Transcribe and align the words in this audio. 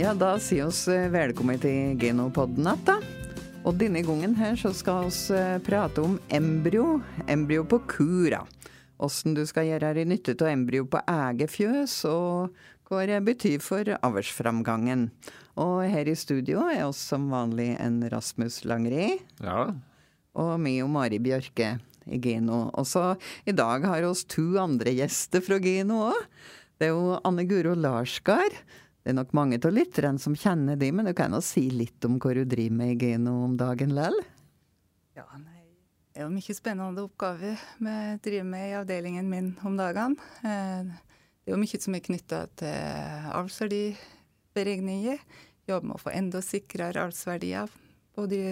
Ja, 0.00 0.14
da 0.16 0.38
sier 0.40 0.70
oss 0.70 0.86
eh, 0.88 1.10
velkommen 1.12 1.58
til 1.60 1.98
Genopodden 2.00 2.64
igjen, 2.64 2.84
da. 2.86 2.94
Og 3.68 3.74
denne 3.76 4.00
gangen 4.00 4.32
her 4.38 4.54
så 4.56 4.70
skal 4.72 5.10
vi 5.10 5.34
eh, 5.36 5.58
prate 5.60 6.00
om 6.00 6.14
embryo. 6.32 7.02
Embryo 7.28 7.66
på 7.68 7.82
kura. 7.90 8.38
Åssen 8.96 9.36
du 9.36 9.42
skal 9.44 9.68
gjøre 9.68 9.92
deg 9.98 10.08
nytte 10.08 10.38
av 10.38 10.54
embryo 10.54 10.86
på 10.88 11.04
eget 11.04 11.52
fjøs, 11.52 11.98
og 12.08 12.56
hva 12.88 13.04
det 13.12 13.20
betyr 13.28 13.60
for 13.60 13.92
avlsframgangen. 14.00 15.10
Og 15.60 15.84
her 15.92 16.08
i 16.08 16.16
studio 16.16 16.64
er 16.72 16.86
oss 16.86 17.04
som 17.12 17.28
vanlig 17.28 17.74
en 17.76 18.00
Rasmus 18.08 18.62
Langri. 18.64 19.18
Ja. 19.44 19.68
Og 20.32 20.54
meg 20.64 20.80
og 20.80 20.94
Mari 20.96 21.20
Bjørke 21.20 21.74
i 22.08 22.24
Geno. 22.24 22.70
Og 22.72 22.88
så 22.88 23.10
i 23.44 23.52
dag 23.52 23.84
har 23.84 24.00
vi 24.00 24.16
to 24.32 24.48
andre 24.64 24.96
gjester 24.96 25.44
fra 25.44 25.60
Geno 25.60 26.06
òg. 26.14 26.28
Det 26.80 26.88
er 26.88 26.96
jo 26.96 27.18
Anne 27.20 27.44
Guro 27.44 27.76
Larsgard. 27.76 28.56
Det 29.00 29.12
er 29.12 29.16
nok 29.16 29.32
mange 29.36 29.56
av 29.56 29.72
lytterne 29.72 30.20
som 30.20 30.34
kjenner 30.36 30.76
de, 30.76 30.90
men 30.92 31.08
du 31.08 31.14
kan 31.16 31.32
jo 31.32 31.40
si 31.44 31.70
litt 31.72 32.04
om 32.04 32.18
hva 32.20 32.34
du 32.36 32.44
driver 32.44 32.76
med 32.82 32.92
i 32.92 32.98
Geno 33.00 33.32
om 33.46 33.56
dagen 33.60 33.94
lell? 33.96 34.18
Ja, 35.16 35.24
nei, 35.40 35.64
det 36.12 36.20
er 36.20 36.26
jo 36.26 36.34
mye 36.34 36.56
spennende 36.56 37.06
oppgaver 37.06 37.56
vi 37.80 37.94
driver 38.26 38.50
med 38.52 38.66
i 38.68 38.76
avdelingen 38.76 39.30
min 39.30 39.54
om 39.64 39.78
dagene. 39.80 40.20
Eh, 40.44 40.84
det 41.40 41.48
er 41.48 41.56
jo 41.56 41.62
mye 41.62 41.80
som 41.80 41.96
er 41.96 42.04
knytta 42.04 42.42
til 42.60 43.30
avlsverdiberegninger. 43.40 45.24
Jobber 45.70 45.88
med 45.88 45.96
å 45.96 46.02
få 46.04 46.12
enda 46.12 46.44
sikrere 46.44 47.00
avlsverdier 47.06 47.72
på 48.14 48.26
de 48.28 48.42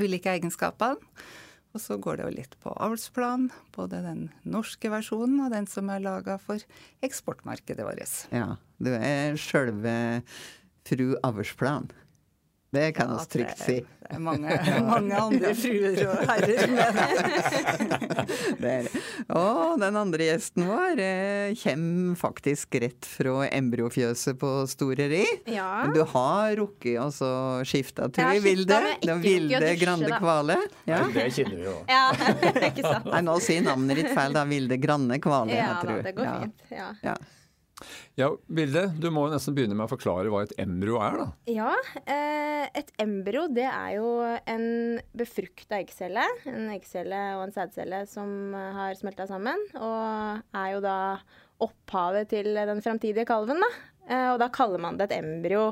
ulike 0.00 0.30
egenskapene. 0.30 1.02
Og 1.70 1.82
så 1.82 1.96
går 2.02 2.18
det 2.18 2.24
jo 2.26 2.34
litt 2.34 2.54
på 2.62 2.72
avlsplan, 2.82 3.48
både 3.76 4.00
den 4.02 4.24
norske 4.42 4.90
versjonen 4.90 5.38
og 5.44 5.52
den 5.54 5.68
som 5.70 5.90
er 5.92 6.02
laga 6.02 6.34
for 6.42 6.58
eksportmarkedet 7.06 7.86
vårt. 7.86 8.16
Ja, 8.34 8.56
du 8.82 8.90
er 8.96 9.38
sjølve 9.38 9.94
fru 10.88 11.14
Avlsplan. 11.22 11.90
Det 12.72 12.92
kan 12.94 13.08
vi 13.10 13.16
Ja, 13.18 13.24
trygt 13.32 13.58
si. 13.58 13.76
er- 13.80 13.96
Det 14.10 14.16
er 14.16 14.20
mange, 14.22 14.50
mange 14.86 15.14
andre 15.18 15.50
fruer 15.54 15.98
og 16.10 16.20
herrer 16.26 16.70
med 16.70 18.30
Det 18.60 18.70
er. 18.78 18.88
Og 19.38 19.78
den 19.82 19.96
andre 20.00 20.26
gjesten 20.28 20.66
vår 20.66 20.98
eh, 21.02 21.54
kommer 21.62 22.16
faktisk 22.18 22.74
rett 22.82 23.06
fra 23.06 23.48
embryofjøset 23.54 24.38
på 24.40 24.50
Storeri. 24.70 25.24
Ja. 25.50 25.68
Men 25.84 25.94
du 25.94 26.02
har 26.14 26.54
rukket 26.58 26.98
å 27.26 27.32
skifte 27.66 28.06
har 28.06 28.42
Vilde. 28.46 28.80
Den 29.02 29.22
Vilde 29.22 29.60
dusje, 29.62 29.76
Grande 29.84 30.10
da. 30.10 30.18
Kvale. 30.22 30.58
Ja. 30.90 31.02
Det 31.14 31.26
kjenner 31.34 31.56
vi 31.56 31.66
jo. 31.70 31.76
Ja, 31.94 32.06
ikke 32.70 32.86
sant? 32.86 33.10
Nei, 33.14 33.22
nå 33.30 33.38
sier 33.42 33.62
navnet 33.66 34.02
ditt 34.02 34.10
feil, 34.14 34.34
da. 34.34 34.46
Vilde 34.50 34.78
Grande 34.82 35.18
Kvale, 35.22 35.54
Ja 35.54 35.70
jeg 35.74 35.86
da, 35.86 36.00
det 36.06 36.16
går 36.18 36.26
ja. 36.30 36.38
fint. 36.46 36.66
Ja. 36.74 36.88
Ja. 37.12 37.18
Ja, 38.20 38.30
Vilde, 38.46 38.86
du 39.00 39.08
må 39.14 39.26
nesten 39.32 39.56
begynne 39.56 39.76
med 39.78 39.86
å 39.88 39.92
forklare 39.92 40.32
hva 40.32 40.44
et 40.46 40.54
embryo 40.60 41.00
er, 41.04 41.20
da. 41.20 41.28
Ja, 41.50 41.74
eh, 42.04 42.66
et 42.80 42.92
embryo 43.02 43.46
det 43.52 43.66
er 43.68 43.94
jo 43.96 44.14
en 44.24 44.66
befrukta 45.16 45.80
eggcelle. 45.80 46.24
En 46.50 46.70
eggcelle 46.74 47.20
og 47.38 47.46
en 47.48 47.54
sædcelle 47.54 48.04
som 48.10 48.54
har 48.54 48.96
smelta 48.98 49.28
sammen. 49.30 49.62
Og 49.78 50.56
er 50.56 50.74
jo 50.74 50.82
da 50.84 50.98
opphavet 51.60 52.30
til 52.32 52.54
den 52.54 52.82
framtidige 52.84 53.28
kalven, 53.28 53.60
da. 53.62 53.70
Eh, 54.10 54.28
og 54.32 54.38
da 54.42 54.50
kaller 54.52 54.80
man 54.82 54.98
det 54.98 55.10
et 55.10 55.18
embryo 55.20 55.70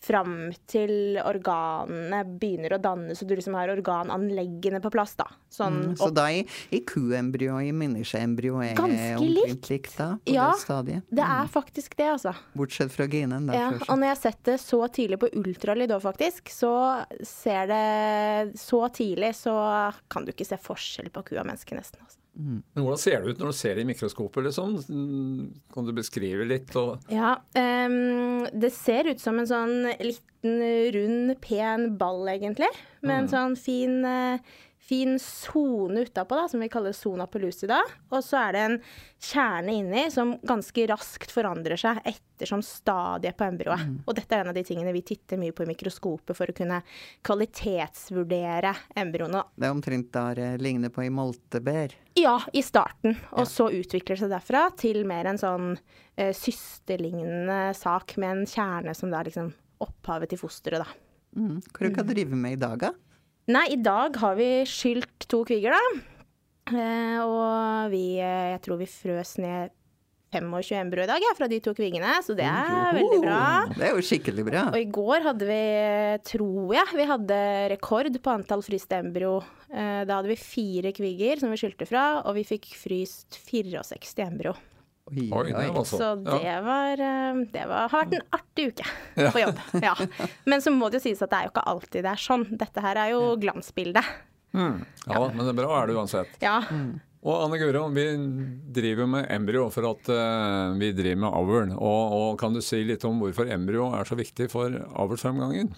fram 0.00 0.52
til 0.70 1.18
organene 1.26 2.20
begynner 2.38 2.76
å 2.76 2.78
danne, 2.78 3.16
så 3.18 3.26
du 3.26 3.32
liksom 3.34 3.56
har 3.58 3.72
organanleggene 3.72 4.78
på 4.84 4.92
plass, 4.94 5.16
da. 5.18 5.26
Sånn 5.50 5.78
Mm, 5.78 5.96
så 5.98 6.08
da 6.14 6.26
i, 6.32 6.44
i 6.74 6.80
kuembryo 6.86 7.56
og 7.58 7.66
i 7.66 7.72
menneskeembryo 7.74 8.60
er 8.64 8.78
omtrent 8.78 9.68
likt. 9.70 9.96
da, 9.98 10.08
på 10.22 10.32
Ja, 10.34 10.46
det 10.52 10.62
stadiet? 10.62 11.02
Det 11.10 11.24
er 11.24 11.50
faktisk 11.50 11.96
det, 11.98 12.08
altså. 12.14 12.32
Bortsett 12.54 12.92
fra 12.94 13.06
genen. 13.10 13.50
Ja, 13.52 13.72
og 13.74 13.94
når 13.98 14.06
jeg 14.08 14.14
har 14.14 14.22
sett 14.22 14.42
det 14.48 14.56
så 14.62 14.80
tidlig 14.88 15.18
på 15.22 15.30
ultralyd 15.42 15.90
òg, 15.96 16.02
faktisk, 16.06 16.48
så 16.54 16.72
ser 17.26 17.66
det 17.70 18.58
Så 18.58 18.80
tidlig 18.94 19.34
så 19.36 19.54
kan 20.08 20.24
du 20.24 20.32
ikke 20.32 20.46
se 20.46 20.56
forskjell 20.62 21.10
på 21.10 21.24
ku 21.26 21.34
og 21.38 21.46
menneske, 21.46 21.74
nesten. 21.76 22.00
Altså. 22.04 22.18
Men 22.38 22.84
hvordan 22.84 23.00
ser 23.02 23.22
det 23.24 23.32
ut 23.34 23.40
når 23.42 23.50
du 23.50 23.56
ser 23.58 23.74
det 23.74 23.82
i 23.82 23.88
mikroskopet, 23.88 24.44
liksom? 24.46 24.76
Mm, 24.86 25.48
Kan 25.74 25.88
du 25.88 25.92
beskrive 25.96 26.46
litt? 26.46 26.70
Ja, 27.10 27.32
um, 27.58 28.46
det 28.54 28.70
ser 28.76 29.10
ut 29.10 29.18
som 29.22 29.40
en 29.42 29.48
sånn 29.50 29.74
liten, 29.98 30.62
rund, 30.94 31.34
pen 31.42 31.88
ball, 31.98 32.22
egentlig. 32.30 32.70
Med 33.02 33.24
en 33.24 33.30
sånn 33.32 33.56
fin 33.58 34.04
eh, 34.06 34.38
Fin 34.88 35.18
sone 35.20 36.00
utapå, 36.06 36.36
da, 36.38 36.46
som 36.48 36.62
vi 36.64 36.68
kaller 36.72 36.94
sona 36.96 37.26
pellucida. 37.28 37.82
Og 38.08 38.22
så 38.24 38.38
er 38.40 38.54
det 38.56 38.60
en 38.64 38.76
kjerne 39.20 39.72
inni 39.76 40.04
som 40.10 40.30
ganske 40.48 40.86
raskt 40.88 41.32
forandrer 41.34 41.76
seg 41.76 41.98
ettersom 42.08 42.62
stadiet 42.64 43.36
på 43.36 43.44
embryoet. 43.44 43.82
Og 44.06 44.16
dette 44.16 44.32
er 44.32 44.46
en 44.46 44.52
av 44.54 44.56
de 44.56 44.62
tingene 44.64 44.94
vi 44.96 45.02
titter 45.10 45.36
mye 45.40 45.52
på 45.52 45.66
i 45.66 45.68
mikroskopet 45.68 46.32
for 46.38 46.48
å 46.48 46.56
kunne 46.56 46.78
kvalitetsvurdere 47.28 48.72
embryoene. 49.02 49.42
Det 49.60 49.68
er 49.68 49.74
omtrent 49.76 50.08
der 50.14 50.40
det 50.40 50.48
ligner 50.64 50.94
på 50.94 51.04
i 51.04 51.10
moltebær. 51.12 51.92
Ja, 52.16 52.38
i 52.56 52.62
starten. 52.64 53.18
Og 53.36 53.44
så 53.50 53.68
utvikler 53.68 54.16
det 54.16 54.22
seg 54.22 54.32
derfra 54.32 54.70
til 54.80 55.02
mer 55.08 55.28
en 55.28 55.40
sånn 55.42 55.74
eh, 56.16 56.32
systerlignende 56.32 57.74
sak 57.76 58.16
med 58.16 58.38
en 58.38 58.48
kjerne 58.48 58.96
som 58.96 59.12
da 59.12 59.20
er 59.20 59.28
liksom 59.28 59.52
opphavet 59.84 60.32
til 60.32 60.40
fosteret, 60.40 60.80
da. 60.80 61.04
Mm. 61.36 61.60
Hva 61.60 61.84
du 61.84 61.94
kan 61.94 62.08
drive 62.08 62.40
med 62.40 62.56
i 62.56 62.60
dag, 62.64 62.80
da? 62.80 62.94
Nei, 63.48 63.64
i 63.72 63.78
dag 63.80 64.16
har 64.20 64.36
vi 64.36 64.48
skylt 64.68 65.24
to 65.30 65.42
kviger, 65.48 65.72
da. 65.72 66.00
Eh, 66.68 67.18
og 67.24 67.88
vi 67.94 68.18
eh, 68.20 68.50
Jeg 68.52 68.60
tror 68.66 68.76
vi 68.82 68.88
frøs 68.92 69.38
ned 69.40 69.72
25 70.28 70.76
embryo 70.76 71.06
i 71.06 71.08
dag, 71.08 71.22
ja, 71.24 71.30
fra 71.32 71.46
de 71.48 71.56
to 71.64 71.72
kvigene, 71.72 72.18
så 72.20 72.34
det 72.36 72.44
er 72.44 72.90
veldig 72.98 73.20
bra. 73.22 73.38
Det 73.72 73.86
er 73.86 73.94
jo 73.96 74.02
skikkelig 74.04 74.44
bra. 74.44 74.66
Og 74.68 74.76
i 74.76 74.88
går 74.92 75.24
hadde 75.24 75.46
vi, 75.48 75.60
tror 76.28 76.74
jeg, 76.76 76.90
vi 76.98 77.06
hadde 77.08 77.38
rekord 77.72 78.18
på 78.20 78.34
antall 78.34 78.64
fryste 78.66 78.98
embryo. 79.00 79.38
Eh, 79.72 80.02
Da 80.04 80.18
hadde 80.18 80.28
vi 80.34 80.36
fire 80.36 80.92
kviger 80.92 81.40
som 81.40 81.48
vi 81.54 81.56
skylte 81.62 81.88
fra, 81.88 82.04
og 82.28 82.36
vi 82.36 82.44
fikk 82.44 82.68
fryst 82.76 83.40
64 83.48 84.28
embryo. 84.28 84.52
Oi, 85.08 85.26
Oi, 85.32 85.50
det 85.52 85.84
Så 85.88 85.98
sånn. 86.00 86.24
det 86.26 86.54
var, 86.66 87.02
eh, 87.08 87.42
det 87.54 87.64
var 87.70 87.88
har 87.88 88.04
vært 88.04 88.16
en 88.18 88.38
artig 88.38 88.68
uke 88.72 88.86
på 89.32 89.42
jobb. 89.42 89.60
Ja. 89.88 89.94
Men 90.48 90.64
så 90.64 90.72
må 90.74 90.90
det 90.90 91.00
jo 91.00 91.08
sies 91.08 91.22
at 91.24 91.32
det 91.32 91.40
er 91.40 91.48
jo 91.48 91.54
ikke 91.54 91.66
alltid 91.72 92.04
det 92.04 92.14
er 92.14 92.24
sånn. 92.28 92.46
Dette 92.60 92.84
her 92.84 93.00
er 93.00 93.12
jo 93.14 93.22
glansbildet. 93.40 94.14
Mm. 94.56 94.80
Ja, 95.06 95.20
men 95.28 95.44
det 95.44 95.52
er 95.52 95.60
bra 95.60 95.82
er 95.82 95.90
det 95.90 95.98
uansett. 95.98 96.38
Ja. 96.44 96.60
Og 97.18 97.34
Anne 97.34 97.58
Guro, 97.58 97.88
vi 97.90 98.04
driver 98.78 99.08
med 99.10 99.26
embryo 99.34 99.66
for 99.74 99.88
at 99.90 100.10
uh, 100.12 100.76
vi 100.78 100.92
driver 100.96 101.24
med 101.24 101.34
avl. 101.34 101.72
Og, 101.74 102.14
og 102.18 102.38
kan 102.40 102.54
du 102.54 102.62
si 102.64 102.84
litt 102.86 103.04
om 103.08 103.18
hvorfor 103.22 103.50
embryo 103.50 103.90
er 103.98 104.08
så 104.08 104.18
viktig 104.18 104.46
for 104.52 104.72
avlsfremgangen? 104.72 105.74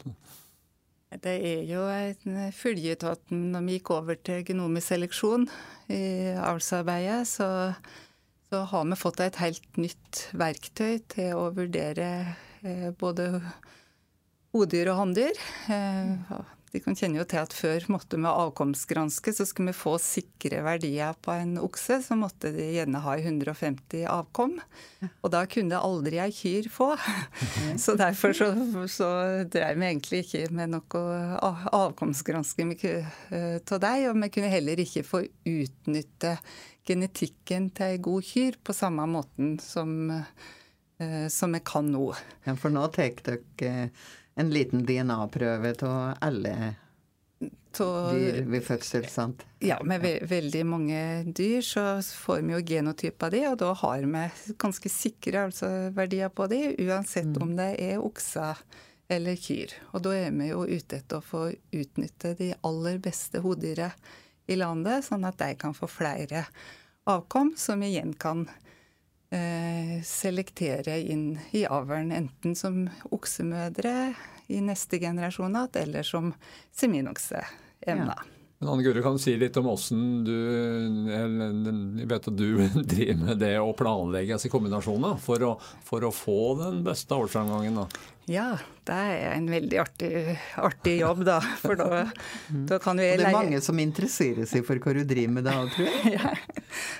Det 1.10 1.32
er 1.42 1.64
jo 1.66 1.88
en 1.90 2.52
følge 2.54 2.94
av 3.00 3.16
at 3.16 3.32
når 3.34 3.64
vi 3.66 3.78
gikk 3.78 3.90
over 3.96 4.20
til 4.22 4.44
genomisk 4.46 4.92
seleksjon 4.92 5.48
i 5.90 6.02
avlsarbeidet, 6.38 7.24
så, 7.26 7.48
så 8.50 8.64
har 8.66 8.84
vi 8.84 8.98
fått 8.98 9.20
et 9.22 9.36
helt 9.38 9.76
nytt 9.78 10.24
verktøy 10.34 10.96
til 11.12 11.36
å 11.38 11.50
vurdere 11.54 12.08
eh, 12.66 12.88
både 12.98 13.36
hodyr 14.50 14.90
og 14.90 15.04
hanndyr. 15.04 15.38
Eh, 15.70 16.32
de 16.70 16.78
kan 16.82 16.94
kjenne 16.94 17.18
jo 17.18 17.26
til 17.26 17.40
at 17.42 17.54
før 17.54 17.86
måtte 17.90 18.18
vi 18.18 18.26
avkomstgranske, 18.30 19.32
så 19.34 19.46
skulle 19.46 19.72
vi 19.72 19.78
få 19.78 19.96
sikre 20.02 20.60
verdier 20.66 21.16
på 21.22 21.34
en 21.34 21.56
okse, 21.62 22.00
så 22.02 22.18
måtte 22.18 22.52
de 22.54 22.66
gjerne 22.76 23.02
ha 23.02 23.14
150 23.18 24.04
avkom. 24.10 24.54
Og 25.08 25.32
da 25.34 25.44
kunne 25.50 25.82
aldri 25.82 26.20
ei 26.22 26.30
kyr 26.34 26.70
få. 26.70 26.92
Så 27.80 27.96
derfor 27.98 28.34
så, 28.36 28.50
så 28.90 29.10
drev 29.50 29.78
vi 29.78 29.88
egentlig 29.88 30.22
ikke 30.26 30.44
med 30.54 30.74
noe 30.76 31.02
avkomstgranske 31.38 31.78
avkomstgransking 31.80 32.72
av 32.78 33.80
deg, 33.82 34.06
og 34.10 34.20
vi 34.22 34.30
kunne 34.34 34.52
heller 34.52 34.82
ikke 34.82 35.06
få 35.06 35.24
utnytte 35.26 36.36
genetikken 36.90 37.70
til 37.76 37.94
ei 37.94 38.00
god 38.02 38.26
kyr 38.26 38.58
på 38.66 38.74
samme 38.76 39.06
måten 39.10 39.56
som, 39.62 40.10
eh, 40.10 41.26
som 41.32 41.56
vi 41.56 41.62
kan 41.64 41.90
nå. 41.92 42.10
Ja, 42.44 42.56
for 42.58 42.74
nå 42.74 42.86
tar 42.94 43.14
dere 43.24 43.90
en 44.40 44.50
liten 44.50 44.84
DNA-prøve 44.86 45.74
av 45.86 46.16
alle 46.20 46.76
dyr 47.40 48.42
ved 48.50 48.64
fødsel, 48.66 49.06
sant? 49.08 49.44
Ja, 49.62 49.78
med 49.86 50.02
ve 50.02 50.12
veldig 50.28 50.62
mange 50.66 51.00
dyr 51.36 51.62
så 51.64 51.84
får 52.02 52.42
vi 52.42 52.54
jo 52.54 52.62
genotyp 52.66 53.22
av 53.22 53.34
de, 53.34 53.42
og 53.50 53.58
da 53.62 53.72
har 53.82 54.04
vi 54.04 54.54
ganske 54.60 54.92
sikre 54.92 55.46
altså, 55.48 55.68
verdier 55.96 56.32
på 56.34 56.48
de, 56.50 56.62
uansett 56.86 57.36
om 57.40 57.54
det 57.58 57.72
er 57.80 58.02
okser 58.02 58.58
eller 59.10 59.38
kyr. 59.38 59.74
Og 59.94 60.04
da 60.06 60.16
er 60.16 60.34
vi 60.34 60.50
jo 60.50 60.64
ute 60.66 61.00
etter 61.00 61.18
å 61.18 61.24
få 61.24 61.46
utnytte 61.50 62.34
de 62.38 62.52
aller 62.66 63.00
beste 63.02 63.42
hodyra 63.42 63.90
i 64.50 64.58
landet, 64.58 65.06
sånn 65.06 65.26
at 65.28 65.38
de 65.40 65.54
kan 65.58 65.74
få 65.76 65.88
flere 65.90 66.44
avkom, 67.10 67.54
som 67.56 67.82
igjen 67.82 68.12
kan 68.18 68.44
eh, 69.30 70.02
selektere 70.06 70.98
inn 71.00 71.38
i 71.56 71.64
avlen, 71.66 72.12
enten 72.12 72.56
som 72.58 72.84
oksemødre 73.10 74.12
i 74.50 74.60
neste 74.64 74.98
generasjon 74.98 75.56
eller 75.56 76.02
som 76.02 76.32
seminokseemna. 76.72 78.16
Ja. 78.16 78.39
Men 78.60 78.68
Anne 78.68 78.82
Guro, 78.84 79.00
kan 79.02 79.16
du 79.16 79.18
si 79.18 79.32
litt 79.40 79.56
om 79.56 79.70
åssen 79.72 80.00
du 80.24 80.34
eller, 81.16 81.52
vet 82.04 82.26
at 82.28 82.36
du 82.36 82.58
driver 82.92 83.22
med 83.22 83.38
det 83.40 83.54
å 83.56 83.70
planlegge 83.72 84.34
altså 84.36 84.50
kombinasjoner 84.52 85.14
for 85.24 85.44
å, 85.46 85.54
for 85.86 86.04
å 86.04 86.10
få 86.12 86.40
den 86.58 86.82
beste 86.84 87.16
avlsframgangen. 87.16 87.78
Ja, 88.28 88.58
det 88.84 88.98
er 89.14 89.32
en 89.32 89.46
veldig 89.48 89.78
artig, 89.80 90.10
artig 90.60 90.98
jobb, 91.00 91.22
da. 91.24 91.38
For 91.62 91.80
da, 91.80 92.02
da 92.68 92.78
kan 92.84 93.00
vi 93.00 93.08
Og 93.14 93.22
det 93.22 93.30
er 93.30 93.34
mange 93.38 93.62
som 93.64 93.80
interesserer 93.80 94.44
seg 94.50 94.66
for 94.68 94.76
hva 94.84 94.92
du 94.98 95.00
driver 95.08 95.32
med 95.38 95.48
da, 95.48 95.54
tror 95.72 95.88
jeg. 95.88 96.12
ja, 96.18 96.34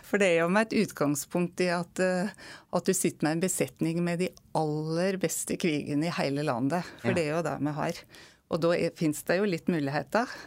for 0.09 0.23
det 0.23 0.31
er 0.31 0.41
jo 0.41 0.49
med 0.57 0.71
et 0.71 0.87
utgangspunkt 0.87 1.61
i 1.61 1.69
at, 1.77 2.01
eh, 2.01 2.33
at, 2.73 2.89
du 2.89 2.97
sitter 2.97 3.29
med 3.29 3.37
en 3.37 3.45
besetning 3.45 4.01
med 4.07 4.25
de 4.25 4.31
aller 4.57 5.21
beste 5.21 5.61
krigene 5.61 6.09
i 6.09 6.15
hele 6.23 6.49
landet. 6.49 6.89
For 7.05 7.13
ja. 7.13 7.19
det 7.21 7.27
er 7.27 7.37
jo 7.37 7.45
det 7.51 7.59
vi 7.69 7.77
har. 7.83 8.01
Og 8.49 8.65
da 8.65 8.73
finnes 8.97 9.21
det 9.29 9.39
jo 9.43 9.53
litt 9.59 9.69
muligheter. 9.71 10.41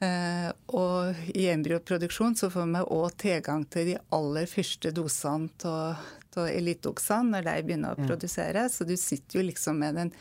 Uh, 0.00 0.48
og 0.72 1.18
i 1.36 1.50
embryoproduksjon 1.52 2.38
så 2.38 2.48
får 2.52 2.68
vi 2.70 2.84
òg 2.96 3.16
tilgang 3.20 3.66
til 3.68 3.90
de 3.90 3.96
aller 4.16 4.48
første 4.48 4.92
dosene 4.96 5.50
av 5.68 6.46
eliteoksene 6.48 7.34
når 7.34 7.48
de 7.48 7.56
begynner 7.66 7.96
å 7.96 8.06
produsere. 8.08 8.64
Så 8.72 8.86
du 8.88 8.94
sitter 8.96 9.40
jo 9.40 9.48
liksom 9.50 9.82
med 9.82 9.98
den 10.00 10.14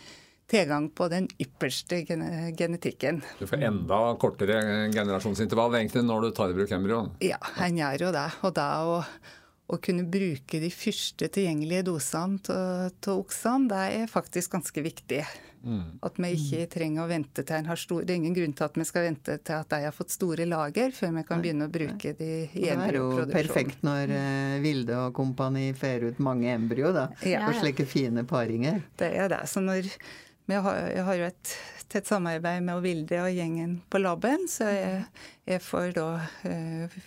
tilgang 0.49 0.89
på 0.89 1.07
den 1.11 1.27
ypperste 1.39 2.01
gen 2.07 2.23
genetikken. 2.57 3.21
Du 3.39 3.45
får 3.47 3.63
enda 3.69 3.99
kortere 4.21 4.59
generasjonsintervall 4.93 5.77
egentlig 5.77 6.03
når 6.07 6.25
du 6.25 6.31
tar 6.35 6.51
i 6.51 6.57
bruk 6.57 6.73
embryo? 6.75 7.03
Ja, 7.23 7.39
en 7.61 7.77
gjør 7.77 8.07
jo 8.07 8.13
det. 8.15 8.25
Og 8.47 8.55
da 8.57 8.69
å, 8.89 8.97
å 9.69 9.79
kunne 9.83 10.07
bruke 10.09 10.61
de 10.63 10.71
første 10.73 11.29
tilgjengelige 11.29 11.85
dosene 11.91 12.57
av 12.57 13.13
oksene, 13.13 13.69
det 13.69 13.83
er 14.01 14.11
faktisk 14.11 14.57
ganske 14.57 14.83
viktig. 14.89 15.21
Mm. 15.63 15.99
At 16.07 16.19
vi 16.21 16.29
ikke 16.37 16.67
trenger 16.71 17.03
å 17.03 17.09
vente 17.09 17.43
til 17.43 17.57
en 17.57 17.65
har 17.67 17.79
stor 17.79 18.05
Det 18.07 18.13
er 18.13 18.19
ingen 18.21 18.35
grunn 18.37 18.53
til 18.55 18.63
at 18.69 18.77
vi 18.79 18.85
skal 18.87 19.03
vente 19.09 19.33
til 19.43 19.55
at 19.57 19.73
de 19.73 19.79
har 19.83 19.95
fått 19.95 20.13
store 20.15 20.45
lager, 20.47 20.93
før 20.95 21.11
vi 21.17 21.23
kan 21.27 21.43
begynne 21.43 21.67
å 21.67 21.73
bruke 21.73 22.13
de 22.15 22.29
i 22.47 22.69
embryoproduksjon. 22.71 23.33
Det 23.33 23.35
er 23.35 23.43
jo 23.43 23.49
perfekt 23.49 23.83
når 23.87 24.13
uh, 24.15 24.55
Vilde 24.63 25.01
og 25.01 25.11
kompani 25.17 25.65
fer 25.77 26.07
ut 26.07 26.23
mange 26.23 26.53
embryo, 26.53 26.93
da. 26.95 27.09
Ja. 27.27 27.43
For 27.49 27.59
slike 27.65 27.87
fine 27.89 28.23
paringer. 28.29 28.79
Det 28.99 29.11
er 29.11 29.31
det. 29.35 29.43
Så 29.51 29.63
når 29.65 29.91
vi 30.49 30.63
har, 30.63 30.79
jeg 30.95 31.05
har 31.05 31.19
jo 31.19 31.27
et 31.27 31.53
tett 31.89 32.07
samarbeid 32.07 32.63
med 32.63 32.81
Vilde 32.85 33.19
og 33.21 33.29
gjengen 33.33 33.79
på 33.89 33.99
laben, 34.01 34.47
så 34.49 34.69
jeg, 34.71 35.03
jeg 35.49 35.61
får 35.65 35.93
da 35.97 36.09
uh, 36.23 36.99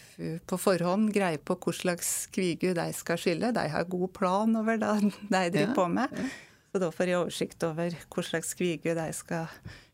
på 0.46 0.60
forhånd 0.60 1.12
greie 1.14 1.40
på 1.40 1.56
hva 1.56 1.74
slags 1.74 2.14
kvigu 2.34 2.72
de 2.76 2.88
skal 2.96 3.20
skylle. 3.20 3.54
De 3.56 3.68
har 3.72 3.90
god 3.90 4.10
plan 4.14 4.56
over 4.60 4.80
det 4.82 4.96
de 5.00 5.12
driver 5.30 5.70
ja. 5.70 5.76
på 5.78 5.88
med. 5.96 6.24
Så 6.72 6.80
da 6.80 6.88
får 6.92 7.10
jeg 7.10 7.20
oversikt 7.20 7.64
over 7.68 7.96
hva 8.08 8.22
slags 8.24 8.54
kvigud 8.56 8.96
jeg 8.96 9.16
skal 9.16 9.50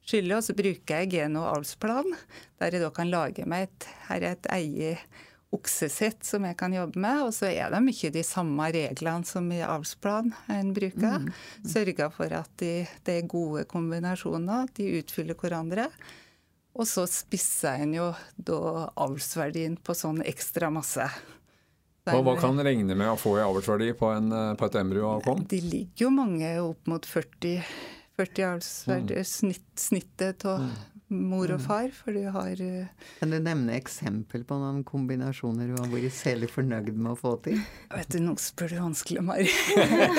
skylle. 0.06 0.36
Og 0.38 0.44
så 0.46 0.54
bruker 0.54 1.00
jeg 1.02 1.10
geno- 1.16 1.48
avlsplan, 1.50 2.12
der 2.60 2.76
jeg 2.76 2.84
da 2.84 2.92
kan 2.94 3.10
lage 3.10 3.46
meg 3.50 3.66
et, 3.66 3.88
her 4.08 4.22
er 4.22 4.36
et 4.36 4.46
eget 4.54 5.24
oksesett 5.50 6.22
som 6.28 6.44
jeg 6.44 6.56
kan 6.60 6.74
jobbe 6.76 7.00
med. 7.00 7.22
Og 7.24 7.32
så 7.34 7.48
er 7.50 7.72
det 7.72 7.80
mye 7.82 8.12
de 8.14 8.22
samme 8.26 8.68
reglene 8.74 9.26
som 9.26 9.50
i 9.50 9.58
avlsplan 9.64 10.30
en 10.54 10.70
bruker. 10.76 11.24
Mm. 11.24 11.32
Sørger 11.66 12.12
for 12.14 12.36
at 12.36 12.52
de, 12.62 12.72
det 13.04 13.16
er 13.18 13.30
gode 13.32 13.64
kombinasjoner, 13.70 14.70
de 14.76 14.90
utfyller 15.00 15.38
hverandre. 15.38 15.88
Og 16.78 16.86
så 16.86 17.08
spisser 17.10 17.82
en 17.82 17.96
jo 17.96 18.12
da 18.36 18.86
avlsverdien 19.02 19.74
på 19.82 19.96
sånn 19.98 20.22
ekstra 20.22 20.70
masse. 20.70 21.08
Og 22.16 22.26
hva 22.26 22.36
kan 22.40 22.58
regne 22.64 22.96
med 22.98 23.12
å 23.12 23.16
få 23.20 23.36
i 23.38 23.44
avlsverdi 23.44 23.92
på, 23.98 24.12
på, 24.58 24.68
et 24.68 24.78
embryo 24.80 25.08
av 25.14 25.24
kom? 25.26 25.42
De 25.48 25.60
ligger 25.64 26.08
jo 26.08 26.12
mange 26.14 26.52
opp 26.62 26.90
mot 26.90 27.06
40, 27.06 27.58
40 28.18 28.46
avlsverdi, 28.52 29.18
mm. 29.18 29.26
snitt, 29.28 29.66
snittet 29.78 30.46
av 30.48 30.64
mm. 30.64 30.72
mor 31.30 31.52
og 31.52 31.60
mm. 31.60 31.64
far. 31.66 31.88
For 31.94 32.16
du 32.16 32.28
har 32.34 32.62
uh, 32.64 33.06
Kan 33.20 33.34
du 33.34 33.38
nevne 33.38 33.76
eksempel 33.78 34.46
på 34.48 34.58
noen 34.60 34.80
kombinasjoner 34.88 35.72
du 35.72 35.76
har 35.78 35.88
vært 35.92 36.16
særlig 36.16 36.50
fornøyd 36.54 36.92
med 36.96 37.12
å 37.12 37.18
få 37.18 37.36
til? 37.46 37.60
Vet 37.96 38.12
du, 38.14 38.20
nå 38.24 38.36
spør 38.42 38.74
du 38.74 38.80
vanskelig, 38.82 39.24
Mari. 39.28 39.48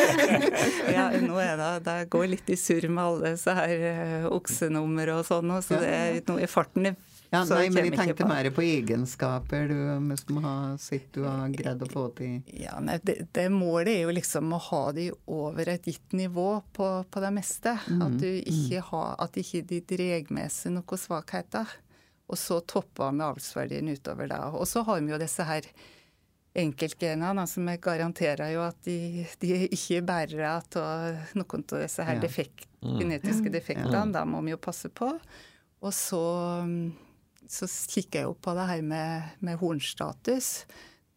ja, 0.98 1.10
nå 1.26 1.42
er 1.44 1.56
det, 1.60 1.72
det 1.90 2.00
går 2.14 2.30
litt 2.36 2.54
i 2.54 2.60
surr 2.60 2.90
med 2.92 3.06
alle 3.06 3.36
disse 3.36 3.56
her 3.60 3.88
uh, 3.88 4.34
oksenummer 4.38 5.16
og 5.18 5.26
sånn, 5.30 5.56
så 5.66 5.82
det 5.82 5.96
er 5.96 6.22
noe 6.30 6.46
i 6.46 6.52
farten 6.52 6.94
ja, 7.30 7.44
nei, 7.46 7.68
men 7.70 7.86
jeg 7.86 7.94
tenkte 7.94 8.26
mer 8.26 8.48
på 8.50 8.64
egenskaper 8.66 9.68
du 9.70 10.16
som 10.18 10.40
har 10.42 10.78
sett 10.82 11.12
du 11.14 11.22
har 11.28 11.52
greid 11.54 11.84
å 11.86 11.90
få 11.92 12.08
til. 12.18 12.40
Ja, 12.58 12.80
nei, 12.82 12.96
det, 13.06 13.20
det, 13.38 13.44
målet 13.54 13.92
er 13.94 14.08
jo 14.08 14.16
liksom 14.18 14.56
å 14.58 14.62
ha 14.70 14.82
de 14.98 15.12
over 15.30 15.70
et 15.70 15.86
gitt 15.86 16.16
nivå 16.18 16.48
på, 16.74 16.88
på 17.06 17.22
det 17.22 17.30
meste. 17.36 17.76
Mm, 17.86 18.02
at, 18.08 18.16
du 18.24 18.32
ikke 18.32 18.82
mm. 18.82 18.88
har, 18.90 19.12
at 19.22 19.38
ikke 19.38 19.62
de 19.70 19.82
drar 19.92 20.34
med 20.34 20.56
seg 20.56 20.74
noen 20.74 21.02
svakheter. 21.02 21.76
Og 22.30 22.38
så 22.38 22.60
topper 22.66 23.14
vi 23.14 23.26
avlsverdien 23.26 23.92
utover 23.94 24.30
det. 24.30 24.40
Og 24.58 24.66
så 24.70 24.82
har 24.88 25.02
vi 25.02 25.14
jo 25.14 25.22
disse 25.22 25.46
her 25.46 25.70
enkeltgenene 26.60 27.46
som 27.48 27.70
altså, 27.70 27.84
garanterer 27.86 28.56
jo 28.56 28.64
at 28.66 28.82
de, 28.88 29.28
de 29.42 29.68
ikke 29.68 30.00
er 30.00 30.08
bærere 30.08 30.56
av 30.58 31.38
noen 31.38 31.62
av 31.62 31.86
disse 31.86 32.10
her 32.10 32.18
defekt, 32.22 32.66
mm. 32.82 32.98
genetiske 33.04 33.54
defektene. 33.54 34.02
Ja. 34.02 34.08
Da 34.18 34.26
må 34.26 34.42
vi 34.46 34.56
jo 34.56 34.62
passe 34.62 34.90
på. 34.90 35.12
Og 35.80 35.94
så 35.96 36.24
så 37.50 37.68
kikker 37.68 38.22
jeg 38.22 38.30
jo 38.30 38.38
på 38.38 38.54
det 38.58 38.70
her 38.70 38.86
med, 38.86 39.36
med 39.46 39.60
hornstatus. 39.62 40.52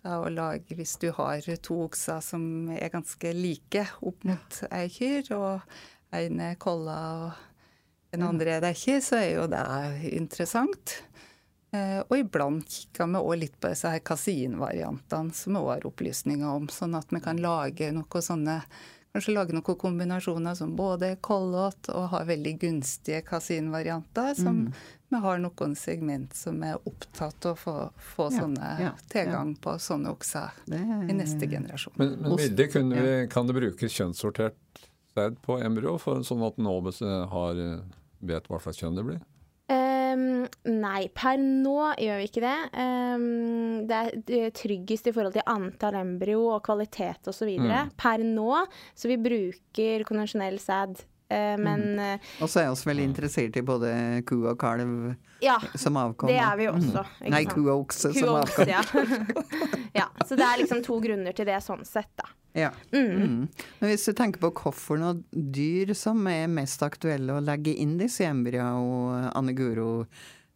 Lage, 0.02 0.74
hvis 0.74 0.96
du 0.98 1.12
har 1.14 1.44
to 1.62 1.76
okser 1.84 2.22
som 2.24 2.70
er 2.74 2.90
ganske 2.90 3.34
like 3.36 3.84
opp 4.02 4.24
mot 4.26 4.62
ei 4.72 4.88
kyr, 4.90 5.28
og 5.36 6.16
en 6.16 6.40
er 6.42 6.58
kolla 6.60 6.98
og 7.20 7.48
den 8.12 8.26
andre 8.26 8.58
er 8.58 8.64
det 8.64 8.74
ikke, 8.76 8.98
så 9.00 9.20
er 9.22 9.30
jo 9.38 9.44
det 9.48 9.62
interessant. 10.12 10.98
Eh, 11.72 12.00
og 12.02 12.18
iblant 12.18 12.68
kikker 12.68 13.08
vi 13.08 13.20
òg 13.22 13.38
litt 13.40 13.54
på 13.56 13.70
disse 13.72 13.88
her 13.88 14.02
kasinvariantene 14.04 15.32
som 15.36 15.56
vi 15.56 15.62
òg 15.62 15.70
har 15.70 15.86
opplysninger 15.88 16.48
om, 16.58 16.66
sånn 16.68 16.98
at 16.98 17.08
vi 17.14 17.22
kan 17.24 17.40
lage 17.40 17.88
noe 17.96 18.24
sånne 18.26 18.58
Kanskje 19.12 19.34
lage 19.36 19.52
noen 19.52 19.76
kombinasjoner 19.76 20.56
som 20.56 20.72
både 20.76 21.12
er 21.12 21.20
kollåt 21.20 21.90
og 21.92 22.08
har 22.14 22.28
veldig 22.30 22.54
gunstige 22.62 23.20
kasinvarianter, 23.26 24.34
som 24.38 24.66
mm 24.66 24.74
vi 25.12 25.18
har 25.18 25.38
noen 25.38 25.74
segment 25.76 26.32
som 26.36 26.62
er 26.64 26.78
opptatt 26.88 27.46
av 27.46 27.52
å 27.52 27.58
få, 27.60 27.74
få 28.14 28.28
ja, 28.30 28.36
sånne, 28.40 28.68
ja, 28.80 28.92
tilgang 29.12 29.50
ja. 29.52 29.58
på 29.60 29.74
sånne 29.84 30.12
okser 30.14 30.54
i 30.72 31.16
neste 31.16 31.48
generasjon. 31.50 31.98
Men, 32.00 32.14
men 32.22 32.38
Vilde, 32.40 32.68
vi, 32.72 33.10
kan 33.32 33.50
det 33.50 33.56
brukes 33.58 33.92
kjønnssortert 33.92 34.80
sæd 35.12 35.36
på 35.44 35.58
embryo, 35.60 35.98
for, 36.00 36.24
sånn 36.24 36.44
at 36.46 36.56
NOBES 36.56 37.02
har, 37.34 37.60
vet 38.24 38.48
hva 38.48 38.62
slags 38.64 38.80
kjønn 38.80 38.96
det 38.96 39.04
blir? 39.10 39.20
Nei, 40.62 41.08
per 41.10 41.40
nå 41.42 41.78
gjør 41.98 42.20
vi 42.20 42.26
ikke 42.28 42.42
det. 42.44 42.58
Um, 42.78 43.86
det 43.88 44.02
er 44.38 44.52
tryggest 44.54 45.08
i 45.10 45.14
forhold 45.14 45.34
til 45.34 45.46
antall 45.50 45.98
embryo 45.98 46.44
og 46.54 46.60
kvalitet 46.66 47.30
osv. 47.32 47.50
Mm. 47.58 47.94
Per 47.98 48.22
nå, 48.26 48.60
så 48.94 49.10
vi 49.10 49.18
bruker 49.22 50.06
konvensjonell 50.08 50.60
sæd 50.62 51.02
Uh, 51.32 51.56
men 51.56 51.80
mm. 51.80 52.00
Eh, 52.04 52.32
og 52.44 52.50
så 52.50 52.60
er 52.60 52.74
vi 52.76 52.90
veldig 52.90 53.04
interessert 53.08 53.56
i 53.56 53.62
både 53.64 53.92
ku 54.28 54.42
og 54.42 54.58
kalv 54.60 55.14
ja, 55.40 55.54
som 55.80 55.96
avkom. 55.96 56.28
Det 56.28 56.36
er 56.36 56.58
vi 56.60 56.68
også. 56.68 57.04
Mm. 57.22 57.30
Nei, 57.32 57.42
ku 57.48 57.62
og 57.62 57.86
okse 57.86 58.12
som 58.12 58.36
avkom. 58.36 58.68
Ja. 58.68 58.82
ja. 60.02 60.06
Så 60.26 60.36
det 60.36 60.44
er 60.44 60.60
liksom 60.60 60.82
to 60.84 60.98
grunner 61.00 61.32
til 61.36 61.48
det 61.48 61.56
sånn 61.64 61.86
sett, 61.88 62.10
da. 62.20 62.28
Ja. 62.58 62.68
Mm. 62.92 63.08
Mm. 63.08 63.48
Men 63.80 63.90
hvis 63.94 64.04
du 64.04 64.12
tenker 64.16 64.42
på 64.42 64.52
hvorfor 64.60 65.00
noen 65.00 65.22
dyr 65.32 65.94
som 65.96 66.20
er 66.28 66.50
mest 66.52 66.84
aktuelle 66.84 67.38
å 67.38 67.44
legge 67.44 67.72
inn 67.80 67.96
disse 68.00 68.28
embryoene 68.28 68.84
og 68.84 69.32
Anne 69.32 69.56
Guro 69.56 69.88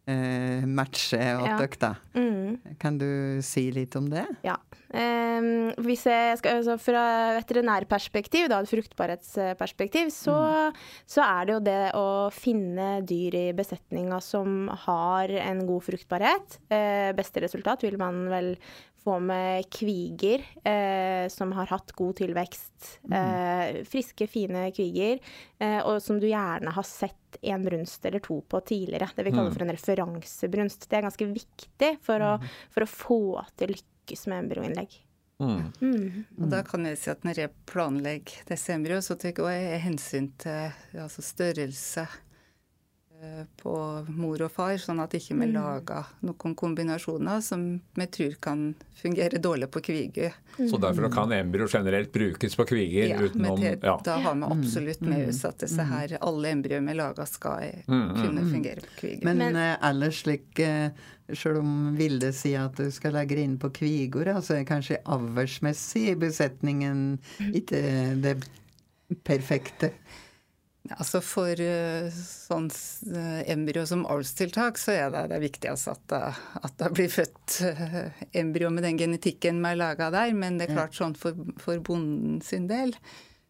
eh, 0.07 0.65
matche 0.65 1.19
og 1.37 1.45
ja. 1.49 1.57
dere, 1.61 1.93
mm. 2.15 2.75
Kan 2.81 2.97
du 3.01 3.09
si 3.45 3.67
litt 3.75 3.95
om 3.99 4.09
det? 4.11 4.25
Ja. 4.45 4.57
Um, 4.87 5.73
hvis 5.83 6.05
jeg 6.07 6.37
skal, 6.39 6.61
altså 6.61 6.77
fra 6.79 7.03
veterinærperspektiv, 7.35 8.47
da, 8.51 8.61
et 8.63 8.71
fruktbarhetsperspektiv, 8.71 10.11
så, 10.15 10.37
mm. 10.37 10.77
så, 11.11 11.25
er 11.25 11.47
det 11.47 11.55
jo 11.57 11.61
det 11.65 11.81
å 11.99 12.07
finne 12.31 12.89
dyr 13.07 13.35
i 13.35 13.45
besetninga 13.57 14.21
som 14.23 14.69
har 14.87 15.33
en 15.43 15.65
god 15.67 15.87
fruktbarhet. 15.89 16.59
Uh, 16.71 17.11
beste 17.17 17.43
resultat 17.43 17.83
vil 17.83 17.99
man 17.99 18.25
vel 18.31 18.53
få 19.07 19.17
med 19.23 19.69
kviger 19.71 20.43
eh, 20.67 21.25
som 21.31 21.53
har 21.55 21.71
hatt 21.71 21.95
god 21.95 22.19
tilvekst. 22.19 22.99
Eh, 23.07 23.81
friske, 23.87 24.27
fine 24.27 24.67
kviger, 24.75 25.23
og 25.87 25.97
som 26.03 26.19
du 26.21 26.27
gjerne 26.27 26.75
har 26.75 26.85
sett 26.85 27.39
en 27.41 27.63
brunst 27.65 28.05
eller 28.05 28.21
to 28.23 28.41
på 28.41 28.61
tidligere. 28.67 29.09
Det 29.15 29.25
vi 29.25 29.31
kaller 29.31 29.49
mm. 29.49 29.55
for 29.55 29.65
en 29.65 29.73
referansebrunst. 29.73 30.89
Det 30.89 30.99
er 30.99 31.07
ganske 31.07 31.29
viktig 31.31 31.91
for 32.03 32.23
å, 32.23 32.35
mm. 32.41 32.47
for 32.75 32.85
å 32.85 32.91
få 32.91 33.21
til 33.59 33.73
lykkes 33.77 34.27
med 34.31 34.45
embryoinnlegg. 34.45 34.99
Mm. 35.39 35.65
Mm. 35.81 36.23
Og 36.41 36.47
da 36.49 36.63
kan 36.65 36.85
jeg 36.89 36.97
si 36.97 37.11
at 37.13 37.21
Når 37.21 37.43
jeg 37.43 37.51
planlegger 37.69 38.47
disse 38.49 38.73
embryoene, 38.73 39.05
så 39.05 39.17
tar 39.21 39.35
jeg 39.37 39.83
hensyn 39.83 40.31
til 40.41 41.03
altså 41.03 41.21
størrelse 41.25 42.07
eh, 42.07 42.15
på 43.57 43.73
mor 44.13 44.41
og 44.45 44.51
far, 44.53 44.75
sånn 44.81 44.99
at 45.01 45.13
ikke 45.17 45.33
vi 45.33 45.47
mm. 45.47 45.53
lager 45.55 46.09
noen 46.27 46.53
kombinasjoner 46.57 47.41
som 47.45 47.63
vi 47.97 48.07
tror 48.13 48.35
kan 48.43 48.61
fungere 48.97 49.41
dårlig 49.41 49.69
på 49.73 49.81
kviger. 49.87 50.35
Mm. 50.57 50.67
Så 50.69 50.79
derfor 50.81 51.09
kan 51.13 51.33
embryo 51.33 51.67
generelt 51.71 52.11
brukes 52.13 52.55
på 52.55 52.65
kviger? 52.69 53.09
Ja, 53.15 53.21
utenom, 53.21 53.59
det, 53.61 53.79
ja. 53.81 53.95
da 54.05 54.17
har 54.21 54.37
vi 54.37 54.49
absolutt 54.57 55.01
med 55.01 55.29
oss 55.29 55.43
at 55.49 55.59
disse 55.65 55.87
her, 55.89 56.17
alle 56.21 56.53
embryoer 56.53 56.85
vi 56.87 56.97
lager 56.99 57.29
skal 57.29 57.81
kunne 57.87 58.45
fungere 58.51 58.85
på 58.85 58.93
kviger. 59.01 59.25
Men, 59.25 59.43
Men 59.45 59.61
ellers 59.77 60.23
slik 60.23 60.61
Selv 61.35 61.59
om 61.59 61.71
Vilde 61.97 62.29
sier 62.31 62.69
at 62.69 62.77
du 62.79 62.87
skal 62.93 63.11
legge 63.17 63.35
det 63.35 63.43
inn 63.43 63.57
på 63.59 63.67
kvigor, 63.75 64.29
så 64.39 64.61
er 64.61 64.69
kanskje 64.69 65.01
avlsmessig 65.03 66.05
i 66.13 66.15
besetningen 66.15 67.17
ikke 67.51 67.81
det 68.23 68.37
perfekte. 69.27 69.91
Altså 70.95 71.19
For 71.25 71.59
uh, 71.59 72.07
sånn 72.13 72.69
uh, 73.11 73.41
embryo 73.49 73.83
som 73.89 74.05
avlstiltak, 74.07 74.79
så 74.79 74.95
er 74.95 75.13
det, 75.13 75.25
det 75.33 75.41
viktigste 75.43 75.95
at 75.95 76.03
det, 76.13 76.21
at 76.63 76.77
det 76.79 76.91
blir 76.95 77.11
født 77.11 77.57
uh, 77.67 77.97
embryo 78.37 78.71
med 78.73 78.87
den 78.87 78.99
genetikken 79.01 79.59
vi 79.63 79.73
har 79.73 79.81
laga 79.81 80.11
der. 80.15 80.35
Men 80.37 80.59
det 80.59 80.69
er 80.69 80.77
klart 80.77 80.97
sånn 80.97 81.17
for, 81.19 81.37
for 81.61 81.83
bonden 81.83 82.39
sin 82.45 82.69
del 82.71 82.95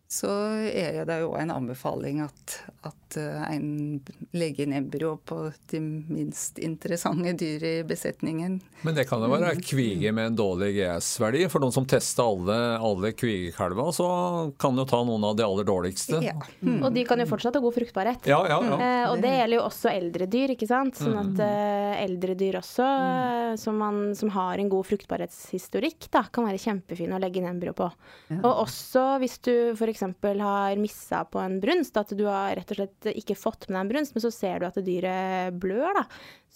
så 0.08 0.32
er 0.72 1.02
det 1.04 1.18
jo 1.20 1.34
en 1.36 1.50
anbefaling 1.52 2.22
at, 2.24 2.54
at 2.88 3.18
eh, 3.20 3.42
en 3.52 4.00
legger 4.32 4.64
inn 4.64 4.76
embryo 4.78 5.18
på 5.20 5.50
de 5.68 5.82
minst 5.84 6.62
interessante 6.64 7.34
dyr 7.36 7.66
i 7.68 7.74
besetningen. 7.84 8.56
Men 8.88 8.96
det 8.96 9.04
kan 9.10 9.20
jo 9.20 9.28
være 9.34 9.58
mm. 9.58 9.64
kvige 9.68 10.14
med 10.16 10.30
en 10.32 10.38
dårlig 10.40 10.70
GS-verdi. 10.78 11.42
For 11.52 11.60
noen 11.60 11.76
som 11.76 11.88
tester 11.90 12.24
alle, 12.24 12.56
alle 12.80 13.12
kvigekalver, 13.20 13.90
så 13.98 14.08
kan 14.56 14.80
jo 14.80 14.86
ta 14.88 15.02
noen 15.04 15.26
av 15.28 15.36
de 15.36 15.44
aller 15.44 15.68
dårligste. 15.68 16.22
Ja. 16.24 16.38
Mm. 16.62 16.80
Og 16.88 16.96
de 16.96 17.04
kan 17.10 17.20
jo 17.20 17.28
fortsatt 17.28 17.60
ha 17.60 17.64
god 17.68 17.76
fruktbarhet. 17.76 18.32
Ja, 18.32 18.40
ja, 18.48 18.62
ja. 18.64 18.80
Eh, 18.80 19.10
og 19.12 19.20
det 19.26 19.34
gjelder 19.36 19.60
jo 19.60 19.66
også 19.66 19.92
eldre 19.92 20.30
dyr, 20.32 20.56
ikke 20.56 20.72
sant. 20.72 20.96
Sånn 21.04 21.20
at 21.20 21.44
eh, 21.44 22.00
eldre 22.06 22.38
dyr 22.40 22.62
også, 22.62 22.88
eh, 22.88 23.52
som, 23.60 23.76
man, 23.84 24.00
som, 24.16 24.32
har 24.38 24.64
en 24.64 24.72
god 24.72 24.88
fruktbarhetshistorikk, 24.94 26.08
da, 26.16 26.24
kan 26.32 26.48
være 26.48 26.64
kjempefine 26.64 27.20
å 27.20 27.22
legge 27.28 27.44
inn 27.44 27.52
embryo 27.52 27.76
på. 27.76 27.92
Og 28.40 28.52
også 28.64 29.10
hvis 29.20 29.40
du 29.44 29.54
f.eks 29.76 29.97
f.eks. 29.98 30.42
har 30.42 30.80
missa 30.82 31.24
på 31.25 31.42
en 31.42 31.60
brunst, 31.63 31.98
at 31.98 32.13
du 32.18 32.25
har 32.30 32.56
rett 32.60 32.74
og 32.74 32.82
slett 32.82 33.10
ikke 33.13 33.38
fått 33.38 33.68
med 33.68 33.75
deg 33.75 33.84
en 33.84 33.94
brunst, 33.96 34.16
men 34.16 34.25
så 34.25 34.32
ser 34.34 34.62
du 34.62 34.68
at 34.70 34.80
dyret 34.86 35.58
blør, 35.60 35.89
da, 35.98 36.06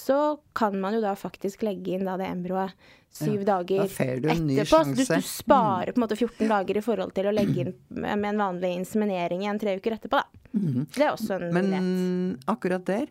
så 0.01 0.39
kan 0.57 0.79
man 0.81 0.97
jo 0.97 1.03
da 1.03 1.13
faktisk 1.19 1.61
legge 1.67 1.95
inn 1.95 2.07
da 2.07 2.17
det 2.17 2.29
embryoet 2.31 2.89
syv 3.11 3.41
ja, 3.41 3.45
dager 3.45 3.83
etterpå. 3.83 4.65
Så 4.65 4.83
du, 4.83 5.03
du, 5.03 5.21
sparer 5.21 5.91
på 5.91 5.99
en 5.99 6.05
måte 6.05 6.15
14 6.15 6.47
dager 6.47 6.77
i 6.79 6.83
forhold 6.83 7.11
til 7.15 7.27
å 7.27 7.33
legge 7.35 7.65
inn 7.65 7.73
med 7.91 8.29
en 8.29 8.39
vanlig 8.39 8.71
inseminering 8.79 9.43
igjen 9.43 9.59
tre 9.59 9.75
uker 9.79 9.97
etterpå, 9.97 10.21
da. 10.21 10.39
Mm. 10.51 10.85
Det 10.91 11.03
er 11.03 11.13
også 11.13 11.37
en 11.37 11.53
Men 11.55 11.67
mulighet. 11.71 12.47
akkurat 12.51 12.85
der, 12.87 13.05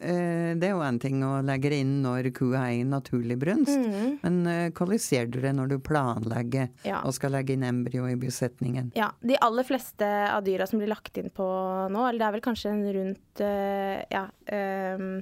eh, 0.00 0.50
det 0.56 0.68
er 0.68 0.72
jo 0.74 0.82
en 0.84 0.98
ting 1.00 1.22
å 1.24 1.38
legge 1.44 1.72
inn 1.76 1.94
når 2.04 2.28
kua 2.36 2.66
er 2.66 2.80
i 2.80 2.84
naturlig 2.88 3.38
brunst. 3.40 3.76
Mm. 3.76 4.18
Men 4.24 4.40
eh, 4.46 4.70
hvordan 4.76 5.00
ser 5.00 5.28
du 5.32 5.40
det 5.44 5.52
når 5.56 5.74
du 5.74 5.78
planlegger 5.84 6.68
ja. 6.84 7.02
og 7.04 7.16
skal 7.16 7.36
legge 7.36 7.56
inn 7.56 7.64
embryo 7.68 8.08
i 8.08 8.16
besetningen? 8.20 8.92
Ja, 8.96 9.12
De 9.20 9.36
aller 9.40 9.68
fleste 9.68 10.08
av 10.30 10.44
dyra 10.44 10.68
som 10.68 10.80
blir 10.80 10.92
lagt 10.92 11.20
inn 11.20 11.28
på 11.32 11.44
nå, 11.92 12.06
eller 12.06 12.20
det 12.20 12.28
er 12.28 12.38
vel 12.38 12.48
kanskje 12.48 12.72
en 12.72 12.88
rundt 12.96 13.44
eh, 13.44 14.00
ja, 14.08 14.24
um 14.48 15.20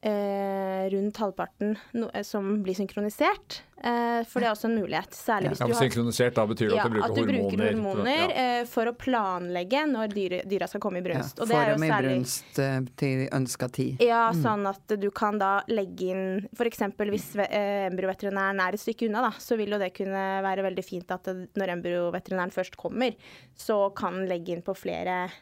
eh, 0.00 0.90
rundt 0.90 1.16
halvparten 1.16 1.76
no, 1.92 2.10
eh, 2.14 2.22
som 2.22 2.62
blir 2.62 2.74
synkronisert. 2.74 3.62
Eh, 3.84 4.20
for 4.28 4.42
det 4.42 4.48
er 4.48 4.52
også 4.52 4.68
en 4.68 4.76
mulighet. 4.76 5.14
Særlig 5.16 5.52
hvis 5.52 5.62
ja, 5.62 5.66
du 5.68 5.72
har 5.72 5.80
Synkronisert, 5.86 6.34
da 6.36 6.44
betyr 6.48 6.68
det 6.68 6.76
ja, 6.76 6.84
at 6.84 6.90
du 6.90 6.96
bruker 6.96 7.06
at 7.06 7.16
du 7.16 7.20
hormoner? 7.22 7.56
Bruker 7.56 7.70
hormoner 7.78 8.34
ja. 8.34 8.44
eh, 8.60 8.62
for 8.68 8.90
å 8.90 8.94
planlegge 9.00 9.84
når 9.88 10.14
dyre, 10.14 10.40
dyra 10.48 10.68
skal 10.68 10.84
komme 10.84 11.00
i 11.00 11.04
brunst. 11.04 11.40
Ja, 11.40 11.48
Får 11.48 11.72
dem 11.72 11.86
i 11.86 11.90
brunst 11.94 12.60
eh, 12.60 12.78
til 13.00 13.24
ønska 13.40 13.70
tid. 13.72 14.04
Ja, 14.04 14.26
mm. 14.34 14.42
sånn 14.44 14.68
at 14.68 14.96
du 15.00 15.08
kan 15.16 15.40
da 15.40 15.52
legge 15.72 16.10
inn 16.12 16.26
F.eks. 16.52 16.84
hvis 17.00 17.30
eh, 17.46 17.86
embryoveterinæren 17.88 18.60
er 18.64 18.76
et 18.76 18.84
stykke 18.84 19.08
unna, 19.08 19.28
da, 19.30 19.32
så 19.40 19.56
vil 19.60 19.76
jo 19.76 19.80
det 19.80 19.92
kunne 19.96 20.26
være 20.44 20.66
veldig 20.68 20.84
fint 20.84 21.16
at 21.16 21.28
det, 21.28 21.52
når 21.60 21.76
embryoveterinæren 21.78 22.52
først 22.52 22.76
kommer, 22.80 23.16
så 23.56 23.86
kan 23.96 24.24
legge 24.28 24.56
inn 24.56 24.64
på 24.64 24.76
flere 24.76 25.22
eh, 25.28 25.38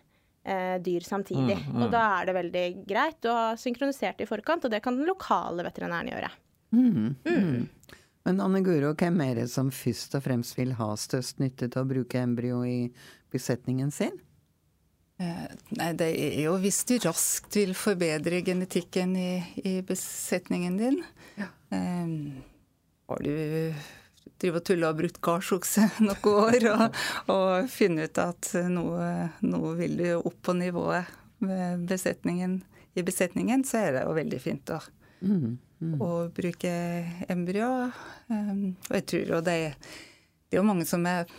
dyr 0.85 1.05
samtidig. 1.05 1.59
Mm, 1.61 1.73
mm. 1.75 1.83
Og 1.85 1.91
da 1.93 2.05
er 2.19 2.29
det 2.29 2.37
veldig 2.39 2.67
greit 2.89 3.29
å 3.29 3.35
ha 3.37 3.49
synkronisert 3.61 4.23
i 4.25 4.29
forkant, 4.29 4.65
og 4.65 4.73
det 4.73 4.83
kan 4.85 4.97
den 4.97 5.09
lokale 5.09 5.67
veterinæren 5.67 6.13
gjøre. 6.13 6.31
Mm, 6.77 7.11
mm. 7.25 7.99
Men 8.29 8.41
Anne 8.45 8.61
Guro, 8.65 8.93
hvem 8.99 9.21
er 9.25 9.43
det 9.43 9.49
som 9.53 9.71
først 9.73 10.17
og 10.19 10.25
fremst 10.27 10.59
vil 10.59 10.75
ha 10.77 10.89
størst 11.01 11.39
nytte 11.41 11.71
til 11.73 11.81
å 11.81 11.89
bruke 11.89 12.21
embryo 12.21 12.61
i 12.69 12.91
besetningen 13.33 13.93
sin? 13.95 14.19
Eh, 15.19 15.47
nei, 15.75 15.89
det 15.99 16.09
er 16.13 16.43
jo 16.45 16.53
hvis 16.63 16.85
du 16.87 16.95
raskt 17.03 17.57
vil 17.59 17.73
forbedre 17.75 18.39
genetikken 18.47 19.17
i, 19.19 19.31
i 19.67 19.79
besetningen 19.87 20.77
din. 20.79 21.01
Ja. 21.41 21.49
Um, 21.75 22.13
har 23.09 23.25
du 23.25 23.33
drive 24.39 24.61
og 24.61 24.67
tulle 24.69 24.91
og 24.91 24.99
brukt 25.01 25.21
gardsokse 25.25 25.87
noen 26.07 26.29
år 26.33 26.69
og, 26.73 26.99
og, 27.35 27.71
finne 27.73 28.09
ut 28.09 28.21
at 28.23 28.53
noe, 28.71 29.73
vil 29.79 29.97
du 30.01 30.09
opp 30.19 30.39
på 30.49 30.57
nivået 30.59 31.17
med 31.45 31.87
besetningen, 31.87 32.61
i 32.99 33.03
besetningen, 33.07 33.63
så 33.65 33.79
er 33.85 33.93
det 33.95 34.05
jo 34.09 34.15
veldig 34.17 34.41
fint 34.43 34.73
å, 34.75 34.81
mm, 35.23 35.43
mm. 35.79 35.97
å 36.03 36.11
bruke 36.35 36.73
embryo. 37.31 37.69
Um, 38.27 38.75
og 38.89 38.97
jeg 38.99 39.07
tror 39.13 39.33
jo 39.37 39.41
det, 39.47 39.59
det 40.49 40.59
er 40.59 40.59
jo 40.59 40.67
mange 40.67 40.87
som 40.89 41.07
er 41.07 41.31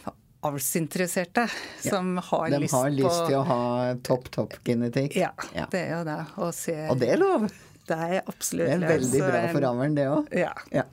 avlsinteresserte, 0.47 1.49
ja, 1.83 1.89
som 1.89 2.17
har 2.17 2.53
lyst 2.53 2.71
på 2.71 2.77
De 2.77 2.77
har 2.77 2.93
lyst 2.95 3.25
til 3.27 3.39
å 3.41 3.43
ha 3.49 3.63
topp, 4.07 4.29
topp 4.31 4.55
genetikk. 4.63 5.17
Ja, 5.19 5.33
ja, 5.55 5.67
det 5.71 5.81
er 5.81 5.97
jo 5.97 6.05
det. 6.07 6.19
Og, 6.37 6.53
se, 6.55 6.77
og 6.87 7.01
det 7.01 7.11
er 7.15 7.19
lov. 7.19 7.49
Det 7.89 7.97
er 7.97 8.19
absolutt 8.21 8.69
Det 8.69 8.77
er 8.77 8.93
veldig 8.93 9.23
bra 9.25 9.41
for 9.53 9.69
avlen, 9.71 9.97
det 9.97 10.05
òg. 10.11 10.29
Ja. 10.37 10.53
ja. 10.73 10.85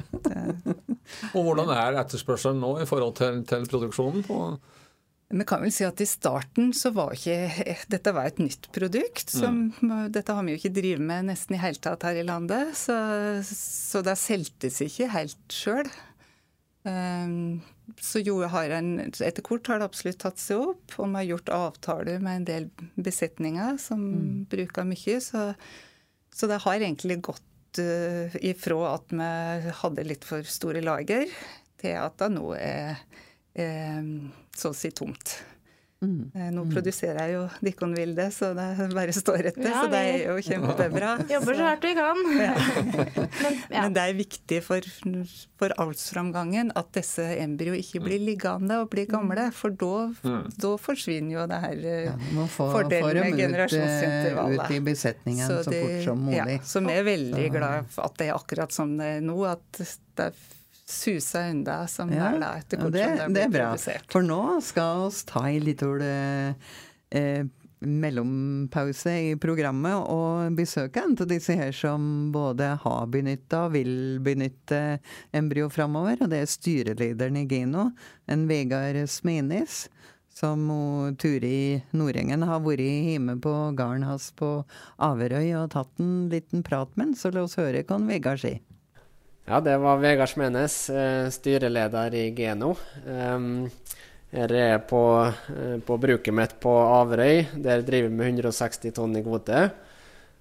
og 1.37 1.51
hvordan 1.51 1.71
er 1.77 2.01
etterspørselen 2.03 2.63
nå 2.63 2.77
i 2.83 2.89
forhold 2.89 3.15
til, 3.21 3.45
til 3.49 3.69
produksjonen? 3.71 4.27
på 4.27 4.41
vi 5.29 5.43
kan 5.43 5.59
vel 5.59 5.73
si 5.75 5.83
at 5.83 5.99
I 5.99 6.07
starten 6.07 6.69
så 6.77 6.93
var 6.95 7.15
ikke 7.17 7.75
dette 7.95 8.13
var 8.15 8.31
et 8.31 8.43
nytt 8.43 8.69
produkt. 8.75 9.31
Som, 9.33 9.73
mm. 9.81 10.11
Dette 10.15 10.35
har 10.35 10.47
vi 10.47 10.55
jo 10.55 10.61
ikke 10.61 10.75
drevet 10.77 11.03
med 11.03 11.31
nesten 11.33 11.57
i 11.57 11.63
hele 11.63 11.83
tatt 11.83 12.07
her 12.07 12.21
i 12.21 12.27
landet. 12.27 12.77
Så, 12.79 12.97
så 13.47 14.05
det 14.07 14.19
solgtes 14.23 14.79
ikke 14.87 15.11
helt 15.17 15.41
sjøl. 15.51 15.91
Um, 16.87 17.59
så 17.99 18.23
jo, 18.23 18.39
en, 18.47 18.93
etter 19.11 19.43
kort 19.43 19.67
har 19.67 19.83
det 19.83 19.89
absolutt 19.89 20.21
tatt 20.23 20.39
seg 20.43 20.63
opp. 20.63 20.95
Og 20.95 21.11
vi 21.11 21.19
har 21.19 21.29
gjort 21.33 21.55
avtaler 21.59 22.23
med 22.23 22.43
en 22.43 22.49
del 22.53 22.71
besetninger 22.95 23.83
som 23.83 24.07
mm. 24.07 24.31
bruker 24.53 24.87
mye. 24.87 25.19
Så 25.23 25.51
så 26.37 26.49
det 26.51 26.61
har 26.67 26.81
egentlig 26.81 27.21
gått 27.25 27.81
uh, 27.81 28.37
ifra 28.45 28.93
at 28.93 29.15
vi 29.17 29.77
hadde 29.81 30.05
litt 30.05 30.27
for 30.29 30.45
store 30.45 30.85
lager, 30.85 31.31
til 31.81 31.97
at 31.97 32.19
det 32.21 32.31
nå 32.35 32.51
er 32.61 32.99
uh, 33.57 34.11
så 34.57 34.73
å 34.73 34.77
si 34.77 34.93
tomt. 34.93 35.39
Mm. 36.05 36.31
Eh, 36.35 36.49
nå 36.53 36.61
mm. 36.67 36.73
produserer 36.75 37.19
jeg 37.25 37.33
jo 37.33 37.45
Dikon 37.65 37.95
Vilde, 37.97 38.27
så 38.35 38.51
det 38.57 38.67
bare 38.99 39.15
står 39.17 39.49
etter. 39.51 39.69
Ja, 39.71 39.81
så 39.81 39.91
det 39.93 40.01
er 40.05 40.25
jo 40.27 40.35
kjempebra. 40.45 41.13
Jobber 41.33 41.57
så 41.57 41.69
hardt 41.71 41.87
vi 41.89 41.95
kan. 41.97 42.25
Ja. 42.37 42.53
Men, 43.43 43.55
ja. 43.71 43.83
Men, 43.83 43.95
det 43.97 44.03
er 44.03 44.17
viktig 44.17 44.59
for, 44.65 44.85
for 45.59 45.73
avlsframgangen 45.81 46.71
at 46.79 46.91
disse 46.95 47.25
embryo 47.41 47.75
ikke 47.77 48.03
blir 48.05 48.21
liggende 48.23 48.79
og 48.83 48.91
blir 48.93 49.09
gamle. 49.09 49.49
For 49.57 49.73
da, 49.73 50.09
mm. 50.21 50.77
forsvinner 50.83 51.37
jo 51.39 51.47
det 51.51 51.61
her 51.65 51.87
ja, 52.11 52.17
få, 52.53 52.69
fordelen 52.75 53.23
med 53.23 53.41
generasjonsintervallet. 53.41 54.67
Ut 54.67 54.77
i 54.77 54.83
besetningen 54.91 55.49
så, 55.49 55.63
de, 55.65 55.65
så 55.65 55.81
fort 55.81 56.05
som 56.11 56.27
mulig. 56.29 56.59
Ja, 56.59 56.61
så 56.75 56.85
vi 56.85 56.99
er 56.99 57.09
veldig 57.09 57.49
glad 57.57 57.91
for 57.95 58.11
at 58.11 58.21
det 58.21 58.29
er 58.29 58.37
akkurat 58.37 58.77
som 58.77 58.97
det 59.01 59.17
er 59.17 59.25
nå. 59.25 59.41
at 59.49 59.81
det 59.81 60.29
er 60.29 60.45
susa 60.87 61.49
unna 61.51 61.87
som 61.91 62.11
ja, 62.15 62.31
er 62.31 62.41
da 62.41 62.55
etter 62.61 62.81
hvert 62.81 62.99
ja, 62.99 63.13
det, 63.19 63.29
det 63.35 63.45
er 63.47 63.53
blir 63.53 63.65
produsert. 63.67 64.11
For 64.13 64.27
nå 64.27 64.41
skal 64.65 65.07
vi 65.09 65.23
ta 65.29 65.43
en 65.51 65.65
liten 65.67 66.05
eh, 67.11 67.47
mellompause 67.87 69.13
i 69.31 69.33
programmet 69.41 70.09
og 70.13 70.55
besøke 70.57 71.03
en 71.03 71.17
av 71.21 71.29
disse 71.31 71.57
her 71.59 71.75
som 71.77 72.31
både 72.35 72.73
har 72.83 73.11
benytta 73.13 73.67
og 73.67 73.75
vil 73.77 73.93
benytte 74.25 75.01
embryo 75.37 75.69
framover. 75.73 76.23
Og 76.23 76.33
det 76.33 76.43
er 76.43 76.55
styrelederen 76.55 77.43
i 77.43 77.47
Gino, 77.51 77.91
en 78.31 78.47
Vegard 78.51 79.03
Smenis. 79.11 79.87
Som 80.37 80.67
Turi 81.17 81.81
Nordengen 81.97 82.43
har 82.45 82.59
vært 82.61 82.85
hjemme 82.85 83.39
på 83.41 83.53
gården 83.73 84.03
hans 84.05 84.27
på 84.37 84.51
Averøy 85.01 85.55
og 85.57 85.71
tatt 85.73 86.03
en 86.03 86.27
liten 86.29 86.61
prat 86.61 86.93
med, 87.01 87.15
så 87.17 87.33
la 87.33 87.47
oss 87.47 87.57
høre 87.57 87.81
hva 87.89 87.97
Vegard 88.05 88.43
sier. 88.43 88.61
Ja, 89.47 89.61
det 89.63 89.77
var 89.79 90.01
Vegard 90.03 90.29
Smenes, 90.29 90.91
eh, 90.91 91.29
styreleder 91.31 92.15
i 92.15 92.31
Geno. 92.35 92.73
Her 94.37 94.53
er 94.53 94.73
jeg 94.73 94.81
på, 94.91 95.03
eh, 95.55 95.79
på 95.79 95.99
bruket 96.03 96.35
mitt 96.35 96.57
på 96.61 96.71
Averøy. 96.71 97.47
Der 97.63 97.83
driver 97.83 98.09
vi 98.09 98.17
med 98.17 98.27
160 98.27 98.91
tonn 98.91 99.17
i 99.17 99.23
kvote. 99.23 99.71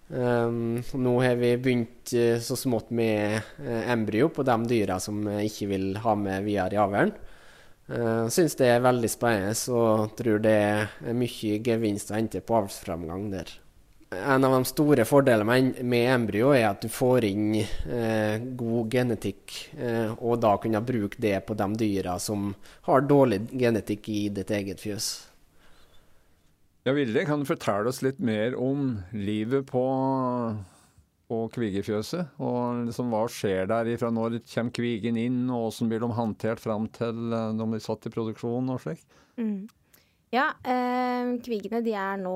Um, 0.09 0.83
nå 0.93 1.13
har 1.23 1.35
vi 1.35 1.55
begynt 1.57 2.13
uh, 2.13 2.37
så 2.37 2.53
smått 2.53 2.91
med 2.91 3.41
embryo 3.89 4.29
på 4.29 4.43
de 4.45 4.57
dyra 4.69 4.99
som 5.01 5.23
jeg 5.25 5.49
ikke 5.49 5.67
vil 5.71 5.87
ha 5.97 6.13
med 6.13 6.45
videre 6.45 6.77
i 6.77 6.77
avlen. 6.77 7.13
Uh, 7.89 8.29
Syns 8.29 8.53
det 8.59 8.69
er 8.69 8.85
veldig 8.85 9.09
spennende 9.09 9.55
og 9.73 10.13
tror 10.17 10.43
det 10.45 10.53
er 10.53 11.17
mye 11.17 11.57
gevinst 11.57 12.13
å 12.13 12.19
hente 12.19 12.41
på 12.45 12.57
avlsframgang 12.59 13.31
der. 13.33 13.49
En 14.15 14.43
av 14.47 14.53
de 14.55 14.65
store 14.69 15.05
fordelene 15.07 15.83
med 15.83 16.09
embryo 16.13 16.53
er 16.55 16.69
at 16.69 16.83
du 16.85 16.89
får 16.91 17.27
inn 17.27 17.55
eh, 17.59 18.43
god 18.57 18.91
genetikk, 18.93 19.55
eh, 19.77 20.13
og 20.15 20.39
da 20.43 20.55
kunne 20.61 20.83
bruke 20.85 21.19
det 21.21 21.39
på 21.47 21.57
de 21.57 21.69
dyra 21.81 22.17
som 22.21 22.53
har 22.87 23.05
dårlig 23.07 23.43
genetikk 23.51 24.09
i 24.09 24.27
ditt 24.35 24.53
eget 24.55 24.83
fjøs. 24.83 25.09
Ja, 26.85 26.93
Vilde, 26.93 27.25
kan 27.25 27.41
du 27.41 27.49
fortelle 27.49 27.89
oss 27.89 28.03
litt 28.05 28.21
mer 28.21 28.53
om 28.61 28.99
livet 29.11 29.65
på 29.71 29.83
på 31.29 31.39
kvigefjøset. 31.55 32.35
Og 32.43 32.85
liksom, 32.89 33.09
hva 33.13 33.23
skjer 33.31 33.69
der 33.71 33.89
ifra 33.93 34.11
når 34.13 34.39
kommer 34.51 34.75
kvigen 34.75 35.17
inn, 35.19 35.45
og 35.49 35.69
hvordan 35.69 35.91
blir 35.91 36.03
de 36.03 36.11
håndtert 36.19 36.61
fram 36.61 36.87
til 36.93 37.33
eh, 37.33 37.51
de 37.57 37.69
blir 37.71 37.83
satt 37.83 38.05
i 38.07 38.13
produksjon 38.13 38.71
og 38.73 38.81
slik? 38.83 39.01
Mm. 39.41 39.65
Ja, 40.33 40.51
eh, 40.67 41.35
kvigene 41.45 41.81
de 41.85 41.95
er 41.97 42.21
nå 42.21 42.35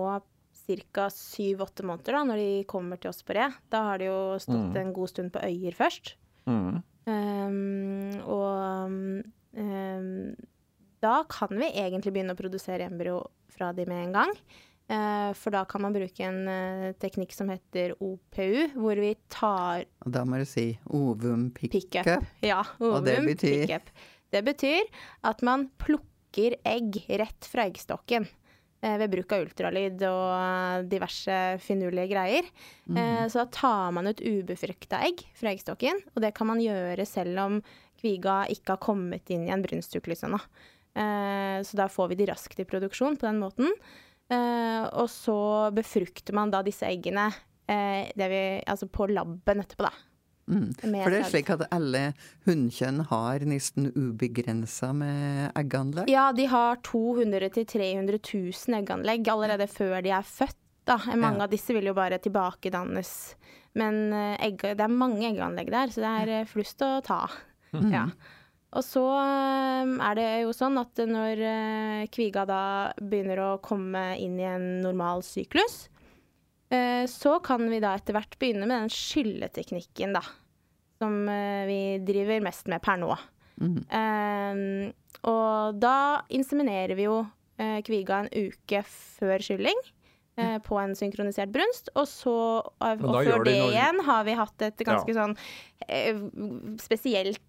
ca. 0.93 1.07
syv-åtte 1.09 1.83
måneder 1.87 2.13
da, 2.17 2.23
når 2.29 2.39
de 2.41 2.49
kommer 2.69 2.99
til 3.01 3.09
oss 3.11 3.23
på 3.25 3.35
re. 3.37 3.49
Da 3.73 3.81
har 3.89 3.97
de 4.01 4.05
jo 4.11 4.19
stått 4.39 4.69
Mm. 4.73 4.77
en 4.83 4.93
god 4.93 5.09
stund 5.09 5.31
på 5.33 5.41
øyer 5.43 5.75
først. 5.77 6.13
Mm. 6.47 6.83
Um, 7.09 8.21
og 8.29 8.89
um, 9.57 10.35
da 11.01 11.13
kan 11.31 11.53
vi 11.59 11.69
egentlig 11.73 12.13
begynne 12.15 12.35
å 12.35 12.39
produsere 12.39 12.85
embryo 12.89 13.21
fra 13.55 13.71
de 13.73 13.85
med 13.89 14.07
en 14.07 14.13
gang. 14.17 14.33
Uh, 14.89 15.31
for 15.37 15.53
da 15.53 15.61
kan 15.69 15.83
man 15.85 15.93
bruke 15.93 16.23
en 16.25 16.39
uh, 16.49 16.91
teknikk 16.97 17.33
som 17.37 17.49
heter 17.53 17.93
OPU, 18.01 18.71
hvor 18.73 18.97
vi 18.97 19.11
tar 19.29 19.83
Og 20.05 20.11
da 20.15 20.23
må 20.25 20.39
du 20.41 20.45
si 20.49 20.71
ovum 20.89 21.51
pickup. 21.53 22.05
Pick 22.07 22.45
Ja, 22.49 22.63
Og 22.81 23.03
det 23.05 23.19
ovum 23.19 23.29
betyr? 23.29 23.67
pickup. 23.67 23.91
Det 24.33 24.41
betyr 24.45 24.89
at 25.29 25.41
man 25.45 25.67
plukker 25.81 26.57
egg 26.65 27.03
rett 27.09 27.45
fra 27.49 27.67
eggstokken. 27.69 28.27
Eh, 28.81 28.97
Ved 29.01 29.11
bruk 29.11 29.31
av 29.35 29.43
ultralyd 29.45 30.01
og 30.07 30.87
diverse 30.91 31.37
finurlige 31.63 32.09
greier. 32.13 32.47
Mm. 32.89 33.29
Så 33.29 33.41
da 33.41 33.45
tar 33.51 33.91
man 33.95 34.07
ut 34.07 34.21
ubefrukta 34.23 35.01
egg 35.07 35.23
fra 35.37 35.51
eggstokken, 35.53 35.99
og 36.15 36.21
det 36.23 36.33
kan 36.37 36.47
man 36.47 36.61
gjøre 36.63 37.05
selv 37.05 37.39
om 37.43 37.61
kviga 37.99 38.45
ikke 38.49 38.75
har 38.77 38.83
kommet 38.83 39.29
inn 39.29 39.47
i 39.47 39.51
en 39.53 39.63
brunstsyklus 39.65 40.23
ennå. 40.27 40.39
Eh, 40.95 41.59
Så 41.63 41.75
da 41.77 41.87
får 41.91 42.09
vi 42.09 42.15
de 42.21 42.29
raskt 42.31 42.59
i 42.59 42.65
produksjon 42.65 43.17
på 43.19 43.27
den 43.27 43.39
måten. 43.43 43.69
Eh, 44.31 44.83
Og 44.93 45.09
så 45.11 45.71
befrukter 45.75 46.33
man 46.33 46.51
da 46.51 46.61
disse 46.63 46.87
eggene 46.87 47.27
eh, 47.67 48.09
det 48.15 48.29
vi, 48.31 48.43
altså 48.65 48.87
på 48.89 49.07
laben 49.11 49.59
etterpå, 49.61 49.85
da. 49.85 49.91
Mm. 50.49 50.71
For 50.81 51.13
det 51.13 51.19
er 51.21 51.27
slik 51.29 51.49
at 51.53 51.61
alle 51.75 51.99
hunnkjønn 52.47 53.03
har 53.11 53.43
nesten 53.45 53.91
ubegrensa 53.93 54.89
med 54.97 55.51
egganlegg? 55.59 56.09
Ja, 56.09 56.31
de 56.33 56.47
har 56.49 56.79
200 56.87 57.51
000-300 57.53 58.17
000 58.17 58.79
egganlegg 58.81 59.29
allerede 59.29 59.67
før 59.69 60.01
de 60.05 60.09
er 60.17 60.25
født. 60.25 60.57
Da. 60.89 60.95
Mange 61.13 61.37
Ja. 61.37 61.43
av 61.45 61.51
disse 61.51 61.73
vil 61.75 61.85
jo 61.85 61.93
bare 61.93 62.17
tilbakedannes. 62.17 63.35
Men 63.77 64.11
eh, 64.11 64.37
egg, 64.47 64.63
det 64.73 64.81
er 64.81 64.89
mange 64.89 65.21
egganlegg 65.29 65.69
der, 65.69 65.91
så 65.93 66.01
det 66.01 66.13
er 66.23 66.31
eh, 66.39 66.47
flust 66.49 66.81
å 66.81 66.95
ta. 67.05 67.27
Mm. 67.75 67.91
Ja. 67.93 68.07
Og 68.73 68.81
så 68.85 69.03
eh, 69.05 69.91
er 70.09 70.17
det 70.17 70.27
jo 70.47 70.55
sånn 70.57 70.79
at 70.81 70.97
når 71.05 71.43
kviga 72.09 72.47
da 72.49 72.63
begynner 72.97 73.43
å 73.43 73.51
komme 73.61 74.15
inn 74.17 74.39
i 74.41 74.47
en 74.49 74.81
normal 74.81 75.21
syklus, 75.21 75.83
så 77.09 77.39
kan 77.41 77.63
vi 77.69 77.79
da 77.81 77.95
etter 77.97 78.13
hvert 78.13 78.35
begynne 78.39 78.67
med 78.69 78.83
den 78.83 78.89
skylleteknikken, 78.93 80.13
da. 80.13 80.21
Som 80.99 81.27
eh, 81.31 81.65
vi 81.65 81.79
driver 82.05 82.41
mest 82.43 82.67
med 82.67 82.81
per 82.83 82.97
nå. 83.01 83.13
Mm. 83.59 83.77
Um, 83.91 84.93
og 85.27 85.79
da 85.81 86.21
inseminerer 86.31 86.95
vi 86.95 87.07
jo 87.09 87.21
uh, 87.25 87.79
kviga 87.83 88.21
en 88.23 88.29
uke 88.31 88.83
før 88.87 89.39
skylling. 89.43 89.75
eh, 90.39 90.59
På 90.63 90.77
en 90.79 90.93
synkronisert 90.95 91.51
brunst. 91.51 91.89
Og, 91.95 92.05
så, 92.07 92.31
og, 92.63 93.01
før 93.01 93.43
det 93.43 93.57
noe- 93.57 93.71
igjen 93.73 93.99
har 94.07 94.23
vi 94.23 94.31
hatt 94.39 94.61
et 94.61 94.77
ganske 94.87 95.11
Ja. 95.11 95.25
sånn 95.25 95.35
eh, 95.89 96.15
spesielt 96.79 97.41
eh, 97.41 97.48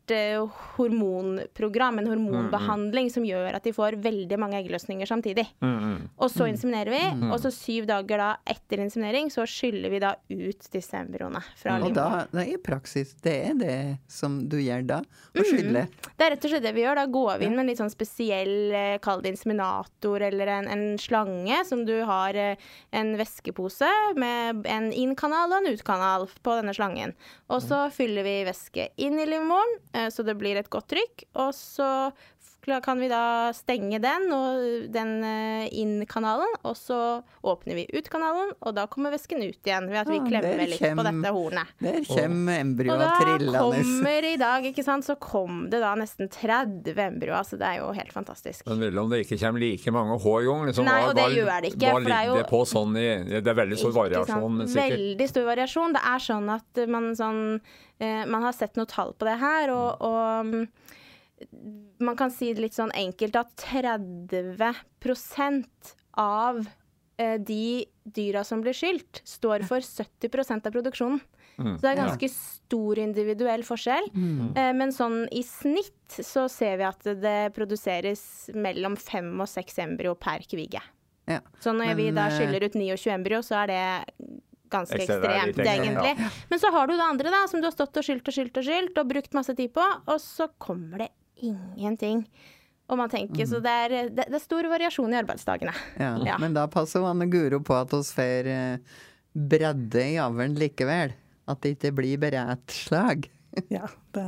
hormonprogram, 0.76 1.98
en 2.00 2.10
hormonbehandling 2.10 3.10
som 3.12 3.24
gjør 3.26 3.56
at 3.58 3.66
de 3.66 3.72
får 3.76 3.98
veldig 4.02 4.38
mange 4.40 4.58
eggløsninger 4.60 5.08
samtidig. 5.08 5.46
Mm, 5.62 5.76
mm. 5.78 5.98
Og 6.20 6.30
så 6.32 6.48
inseminerer 6.50 6.92
vi, 6.94 7.02
og 7.30 7.36
så 7.42 7.52
syv 7.54 7.86
dager 7.90 8.22
da 8.22 8.30
etter 8.48 8.82
inseminering 8.84 9.30
så 9.32 9.46
skyller 9.48 9.92
vi 9.92 10.00
da 10.02 10.14
ut 10.30 10.70
disse 10.72 10.96
embryoene 10.96 11.42
fra 11.58 11.76
Og 11.78 11.88
livmor. 11.90 12.28
da, 12.32 12.44
i 12.44 12.56
praksis, 12.62 13.14
det 13.24 13.36
er 13.50 13.58
det 13.60 13.78
som 14.10 14.40
du 14.50 14.58
gjør 14.60 14.86
da? 14.88 15.00
Å 15.34 15.44
skylle? 15.46 15.86
Det 16.16 16.26
er 16.26 16.34
rett 16.34 16.46
og 16.46 16.54
slett 16.54 16.64
det 16.66 16.74
vi 16.76 16.84
gjør. 16.84 17.00
Da 17.02 17.06
går 17.10 17.40
vi 17.40 17.48
inn 17.48 17.56
med 17.56 17.64
en 17.64 17.72
litt 17.72 17.80
sånn 17.82 17.92
spesiell, 17.92 18.56
eh, 18.74 18.96
kall 19.02 19.22
det 19.22 19.34
inseminator 19.34 20.24
eller 20.30 20.54
en, 20.56 20.70
en 20.70 20.86
slange, 21.00 21.60
som 21.68 21.84
du 21.88 21.96
har 22.08 22.36
eh, 22.38 22.70
en 22.96 23.12
væskepose 23.20 23.90
med 24.20 24.64
en 24.70 24.90
inn-kanal 24.92 25.52
og 25.52 25.60
en 25.60 25.74
ut-kanal 25.74 26.26
på 26.40 26.56
denne 26.58 26.74
slangen. 26.76 27.14
Og 27.50 27.62
så 27.64 27.82
fyller 27.92 28.24
vi 28.26 28.36
væske 28.48 28.88
inn 29.02 29.18
i 29.20 29.26
livmoren, 29.28 29.76
eh, 29.92 29.99
så 30.08 30.24
det 30.26 30.36
blir 30.40 30.56
et 30.60 30.70
godt 30.72 30.88
trykk. 30.94 31.26
Og 31.44 31.52
så 31.56 31.90
kan 32.84 33.00
vi 33.00 33.08
da 33.08 33.50
stenge 33.56 33.98
den 34.00 34.26
og 34.32 34.90
den 34.92 35.24
eh, 35.24 35.68
inn-kanalen, 35.80 36.52
og 36.68 36.76
så 36.76 37.22
åpner 37.42 37.74
vi 37.74 37.86
ut-kanalen, 37.96 38.52
og 38.60 38.74
da 38.76 38.84
kommer 38.86 39.10
væsken 39.14 39.40
ut 39.42 39.58
igjen 39.66 39.88
ved 39.90 40.00
at 40.02 40.10
vi 40.10 40.18
Ah, 40.20 40.26
klemmer 40.28 40.60
litt 40.60 40.74
litt 40.80 40.96
på 40.98 41.04
dette 41.06 41.32
hornet. 41.34 41.72
Der 41.80 42.04
kommer 42.04 42.60
Og 42.92 43.00
da 43.00 43.10
kommer 43.64 44.28
i 44.28 44.36
dag, 44.36 44.64
ikke 44.70 44.84
sant, 44.84 45.04
så 45.08 45.16
kom 45.18 45.70
det 45.72 45.80
da 45.80 45.94
nesten 45.98 46.28
30 46.30 46.94
embryoer. 46.94 47.42
Så 47.48 47.56
det 47.58 47.66
er 47.66 47.80
jo 47.80 47.90
helt 47.96 48.12
fantastisk. 48.12 48.66
Men 48.68 48.80
vel 48.84 48.98
om 48.98 49.10
det 49.10 49.24
ikke 49.24 49.40
kommer 49.40 49.60
like 49.64 49.90
mange 49.96 50.18
hver 50.20 50.46
gang? 50.46 50.66
Liksom, 50.70 50.84
Nei, 50.84 51.00
hva- 51.00 51.08
og 51.08 51.16
det 51.16 51.26
gjør 51.38 51.50
det 51.64 51.72
ikke, 51.72 51.80
Hva 51.86 51.90
for 51.96 52.00
det 52.00 52.12
er 52.12 52.20
ligger 52.20 52.26
jo- 52.26 52.38
det 52.42 52.48
på 52.50 52.62
sånn 52.68 52.96
i 53.00 53.08
Det 53.40 53.46
er 53.48 53.54
veldig 53.64 53.78
stor 53.78 53.92
variasjon, 53.96 54.60
sikkert 54.68 54.90
Veldig 54.98 55.28
stor 55.28 55.44
variasjon. 55.48 55.92
Det 55.96 56.02
er 56.04 56.18
sånn 56.28 56.48
at 56.54 56.88
man 56.88 57.10
sånn 57.16 57.42
eh, 58.00 58.24
Man 58.26 58.42
har 58.42 58.52
sett 58.52 58.76
noe 58.76 58.86
tall 58.86 59.12
på 59.18 59.24
det 59.26 59.38
her, 59.40 59.70
og, 59.70 60.00
og 60.00 60.68
man 62.00 62.16
kan 62.16 62.30
si 62.32 62.54
det 62.54 62.62
litt 62.64 62.74
sånn 62.76 62.92
enkelt 62.96 63.36
at 63.36 63.50
30% 63.64 65.64
av 66.20 66.66
eh, 67.20 67.40
de 67.40 67.84
dyra 68.04 68.44
som 68.44 68.60
blir 68.64 68.74
skylt, 68.76 69.22
står 69.24 69.62
for 69.68 69.80
70% 69.84 70.66
av 70.66 70.72
produksjonen. 70.74 71.20
Mm. 71.60 71.74
Så 71.76 71.82
det 71.84 71.90
er 71.90 71.98
ganske 71.98 72.28
stor 72.32 72.98
individuell 73.02 73.62
forskjell. 73.66 74.06
Eh, 74.56 74.72
men 74.76 74.92
sånn 74.96 75.28
i 75.36 75.42
snitt 75.44 76.20
så 76.24 76.48
ser 76.48 76.78
vi 76.80 76.84
at 76.88 77.02
det 77.20 77.52
produseres 77.56 78.22
mellom 78.54 78.96
fem 78.96 79.40
og 79.40 79.48
seks 79.50 79.78
embryo 79.84 80.14
per 80.16 80.38
kvige. 80.48 80.82
Ja. 81.30 81.40
Så 81.62 81.72
når 81.76 81.94
vi 81.98 82.04
Men, 82.10 82.16
da 82.16 82.26
eh, 82.30 82.38
skyller 82.38 82.64
ut 82.64 82.74
29 82.74 83.12
embryo, 83.12 83.42
så 83.44 83.54
er 83.62 83.66
det 83.70 83.82
ganske 84.70 85.02
ekstremt, 85.02 85.56
det 85.58 85.68
egentlig. 85.68 86.14
Ja. 86.16 86.30
Men 86.48 86.58
så 86.62 86.70
har 86.72 86.86
du 86.86 86.94
det 86.94 87.04
andre, 87.04 87.30
da, 87.34 87.44
som 87.50 87.60
du 87.60 87.66
har 87.68 87.74
stått 87.74 87.96
og 88.00 88.04
skylt 88.06 88.26
og 88.26 88.34
skylt 88.34 88.56
og 88.56 88.66
skylt 88.66 88.94
og 89.02 89.10
brukt 89.10 89.32
masse 89.36 89.54
tid 89.58 89.70
på, 89.74 89.82
og 89.82 90.18
så 90.22 90.48
kommer 90.62 91.04
det 91.04 91.10
ingenting. 91.40 92.24
Og 92.90 92.98
man 92.98 93.10
tenker, 93.12 93.46
Så 93.46 93.60
det 93.62 93.70
er, 93.70 93.92
det, 94.10 94.26
det 94.26 94.34
er 94.34 94.42
stor 94.42 94.66
variasjon 94.66 95.12
i 95.14 95.18
arbeidsdagene. 95.20 95.74
Ja, 96.00 96.16
Ja. 96.26 96.38
Men 96.42 96.54
da 96.56 96.66
passer 96.70 97.04
Anne 97.06 97.28
Guro 97.30 97.60
på 97.62 97.76
at 97.78 97.92
oss 97.94 98.10
får 98.16 98.48
eh, 98.50 98.96
bredde 99.32 100.02
i 100.10 100.16
avlen 100.18 100.56
likevel. 100.58 101.14
At 101.50 101.62
det 101.62 101.76
ikke 101.76 101.92
blir 102.00 102.18
bare 102.22 102.42
ett 102.56 102.74
slag. 102.74 103.28
Ja, 103.68 103.88
det, 104.14 104.24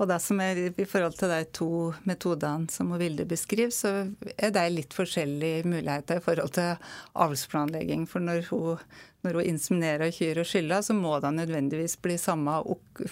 og 0.00 0.08
det 0.08 0.18
som 0.24 0.40
er 0.40 0.58
i 0.70 0.86
forhold 0.88 1.16
til 1.18 1.32
de 1.32 1.40
to 1.54 1.70
metodene 2.08 2.70
som 2.72 2.92
Vilde 3.00 3.26
beskriver, 3.28 3.72
så 3.74 3.92
er 4.36 4.52
det 4.54 4.64
litt 4.72 4.96
forskjellige 4.96 5.66
muligheter 5.68 6.20
i 6.20 6.24
forhold 6.24 6.54
til 6.56 6.76
avlsplanlegging. 7.24 8.06
For 8.10 8.24
når 8.24 8.46
hun, 8.50 8.80
når 9.26 9.38
hun 9.38 9.50
inseminerer 9.52 10.14
kyr 10.14 10.42
og 10.42 10.48
skyller, 10.48 10.84
så 10.84 10.96
må 10.96 11.18
det 11.22 11.34
nødvendigvis 11.36 11.98
bli 12.02 12.16
samme 12.20 12.56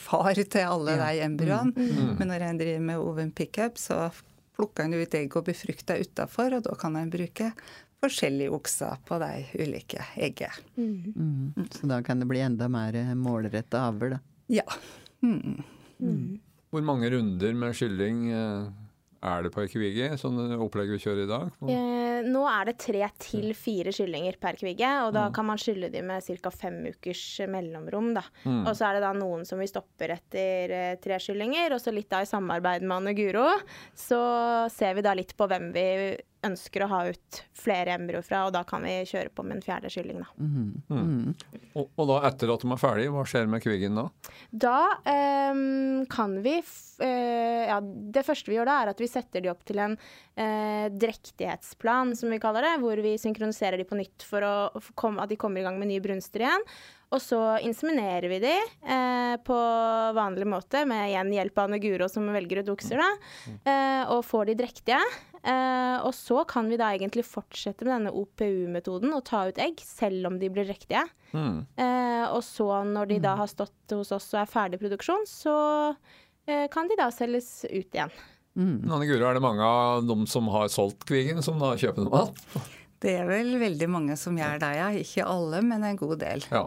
far 0.01 0.41
til 0.41 0.67
alle 0.67 0.97
de 1.01 1.27
embryoene. 1.27 1.91
Men 2.19 2.33
når 2.33 2.49
en 2.49 2.65
driver 2.65 2.89
med 2.89 3.05
oven 3.05 3.31
pickup, 3.37 3.79
så 3.81 4.09
plukker 4.57 4.89
en 4.89 4.97
ut 4.97 5.15
egg 5.17 5.37
og 5.37 5.47
befrukter 5.49 6.03
utafor, 6.05 6.59
og 6.59 6.67
da 6.67 6.75
kan 6.81 6.99
en 7.01 7.13
bruke 7.13 7.53
forskjellige 8.01 8.53
okser 8.57 9.01
på 9.09 9.19
de 9.21 9.45
ulike 9.61 10.05
eggene. 10.17 10.65
Mm. 10.77 11.69
Så 11.77 11.89
da 11.89 12.01
kan 12.05 12.21
det 12.21 12.29
bli 12.29 12.41
enda 12.45 12.69
mer 12.73 12.97
målretta 13.17 13.85
avl, 13.91 14.17
da. 14.17 14.21
Ja. 14.51 14.67
Mm. 15.23 16.39
Hvor 16.71 16.85
mange 16.87 17.11
runder 17.13 17.55
med 17.59 17.75
kylling 17.77 18.29
eh, 18.33 18.69
er 19.27 19.43
det 19.45 19.51
på 19.53 19.67
kvigge, 19.69 20.13
sånn 20.21 20.39
opplegg 20.57 20.89
vi 20.95 21.01
kjører 21.03 21.25
i 21.27 21.29
dag? 21.29 21.51
Eh, 21.69 22.21
nå 22.31 22.45
er 22.49 22.71
det 22.71 22.77
tre 22.81 23.03
til 23.21 23.51
fire 23.59 23.93
kyllinger 23.93 24.39
per 24.41 24.57
kvigge, 24.61 24.89
og 25.05 25.11
Mm. 25.11 25.17
da 25.19 25.25
kan 25.35 25.47
man 25.47 25.59
skylle 25.61 25.91
de 25.93 26.01
med 26.03 26.23
ca. 26.25 26.51
fem 26.51 26.79
ukers 26.87 27.41
mellomrom. 27.49 28.15
Da. 28.15 28.23
Mm. 28.45 28.67
Og 28.67 28.73
så 28.77 28.87
er 28.89 28.95
det 28.95 29.03
da 29.03 29.13
noen 29.13 29.45
som 29.45 29.59
vi 29.59 29.67
stopper 29.67 30.15
etter 30.17 30.71
eh, 30.71 30.97
tre 31.03 31.19
kyllinger, 31.19 31.73
og 31.73 31.81
så 31.81 31.93
litt 31.93 32.09
da 32.09 32.21
i 32.23 32.25
samarbeid 32.29 32.83
med 32.83 32.97
Anne 32.97 33.15
Guro, 33.15 33.49
så 33.95 34.71
ser 34.71 34.95
vi 34.95 35.03
da 35.03 35.13
litt 35.15 35.37
på 35.37 35.49
hvem 35.49 35.73
vi 35.75 36.17
ønsker 36.47 36.85
å 36.85 36.89
ha 36.91 37.01
ut 37.11 37.41
flere 37.57 37.95
embryo 37.97 38.23
fra, 38.25 38.45
og 38.49 38.55
da 38.55 38.63
kan 38.69 38.85
vi 38.87 38.95
kjøre 39.09 39.33
på 39.35 39.45
med 39.45 39.59
en 39.59 39.65
fjerde 39.65 39.91
kylling, 39.93 40.23
da. 40.23 40.29
Mm. 40.41 40.71
Mm. 40.89 41.65
Og, 41.75 41.91
og 41.95 42.09
da 42.11 42.19
etter 42.31 42.53
at 42.55 42.65
de 42.65 42.71
er 42.73 42.81
ferdige, 42.81 43.13
hva 43.15 43.25
skjer 43.29 43.51
med 43.51 43.65
kviggen 43.65 43.99
da? 44.01 44.07
Da 44.51 44.79
um, 45.53 46.07
kan 46.11 46.39
vi 46.45 46.57
f 46.63 47.01
eh, 47.05 47.69
Ja, 47.71 47.79
det 47.81 48.25
første 48.27 48.51
vi 48.51 48.57
gjør 48.59 48.71
da, 48.71 48.79
er 48.81 48.93
at 48.93 49.03
vi 49.03 49.11
setter 49.11 49.45
de 49.45 49.53
opp 49.53 49.67
til 49.69 49.83
en 49.85 49.97
uh, 49.97 50.87
drektighetsplan, 50.93 52.15
som 52.19 52.33
vi 52.33 52.41
kaller 52.43 52.67
det, 52.67 52.77
hvor 52.85 53.05
vi 53.05 53.17
synkroniserer 53.21 53.81
de 53.81 53.89
på 53.89 53.99
nytt 54.01 54.25
for 54.27 54.47
å 54.47 54.55
for 54.79 54.97
kom, 54.99 55.21
at 55.23 55.31
de 55.31 55.39
kommer 55.41 55.61
i 55.61 55.67
gang 55.67 55.79
med 55.81 55.93
nye 55.93 56.05
brunster 56.05 56.47
igjen. 56.47 56.67
Og 57.11 57.19
så 57.23 57.39
inseminerer 57.67 58.31
vi 58.31 58.39
de 58.45 58.53
eh, 58.55 59.35
på 59.43 59.57
vanlig 60.15 60.47
måte, 60.47 60.85
med 60.87 61.09
igjen 61.09 61.33
hjelp 61.35 61.59
av 61.59 61.67
Anne 61.67 61.81
Guro 61.83 62.07
som 62.11 62.29
velger 62.31 62.63
ut 62.63 62.71
okser, 62.77 63.03
da, 63.03 63.09
eh, 63.67 64.13
og 64.15 64.23
får 64.29 64.53
de 64.53 64.57
drektige. 64.63 65.01
Eh, 65.41 65.97
og 66.05 66.13
så 66.15 66.45
kan 66.49 66.69
vi 66.71 66.79
da 66.79 66.93
egentlig 66.95 67.25
fortsette 67.27 67.87
med 67.87 67.95
denne 67.97 68.15
OPU-metoden 68.15 69.15
og 69.17 69.25
ta 69.27 69.47
ut 69.49 69.61
egg, 69.63 69.83
selv 69.83 70.31
om 70.31 70.39
de 70.39 70.51
blir 70.53 70.69
drektige. 70.69 71.03
Mm. 71.33 71.63
Eh, 71.81 72.27
og 72.29 72.45
så 72.47 72.83
når 72.87 73.15
de 73.15 73.23
da 73.25 73.35
har 73.41 73.51
stått 73.51 73.97
hos 73.97 74.13
oss 74.15 74.31
og 74.35 74.45
er 74.45 74.53
ferdig 74.53 74.83
produksjon, 74.83 75.27
så 75.27 75.57
eh, 76.47 76.69
kan 76.71 76.91
de 76.91 76.99
da 77.01 77.09
selges 77.15 77.65
ut 77.67 77.89
igjen. 77.91 78.13
Anne 78.87 79.07
Guro, 79.09 79.25
er 79.27 79.39
det 79.39 79.43
mange 79.43 79.65
av 79.65 80.05
dem 80.07 80.27
som 80.29 80.51
har 80.53 80.71
solgt 80.71 81.07
kvigen, 81.09 81.43
som 81.43 81.59
da 81.63 81.73
kjøper 81.79 82.05
dem 82.05 82.15
igjen? 82.15 82.71
Det 83.01 83.15
er 83.17 83.25
vel 83.25 83.55
veldig 83.57 83.87
mange 83.89 84.15
som 84.21 84.37
gjør 84.37 84.59
det, 84.61 84.71
ja. 84.77 84.89
Ikke 85.01 85.25
alle, 85.25 85.63
men 85.65 85.85
en 85.89 85.97
god 85.97 86.19
del. 86.21 86.43
Ja. 86.53 86.67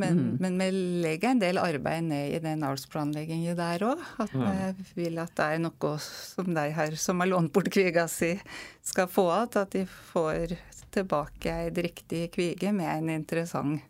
Men, 0.00 0.22
men 0.40 0.56
vi 0.62 0.68
legger 1.04 1.34
en 1.34 1.42
del 1.42 1.60
arbeid 1.60 2.06
ned 2.08 2.38
i 2.38 2.40
den 2.40 2.64
avlsplanleggingen 2.64 3.58
der 3.58 3.84
òg. 3.90 4.06
At 4.24 4.32
vi 4.32 5.02
vil 5.02 5.20
at 5.20 5.34
det 5.36 5.50
er 5.58 5.60
noe 5.66 5.92
som 6.00 6.48
de 6.56 6.64
her 6.72 6.96
som 6.96 7.20
har 7.20 7.28
lånt 7.34 7.52
bort 7.52 7.68
kviga 7.74 8.06
si, 8.08 8.32
skal 8.80 9.12
få 9.12 9.28
igjen. 9.28 9.60
At 9.60 9.76
de 9.76 9.84
får 10.14 10.56
tilbake 10.96 11.52
ei 11.52 11.68
riktig 11.84 12.30
kvige 12.32 12.72
med 12.72 12.88
en 12.88 13.12
interessant 13.18 13.84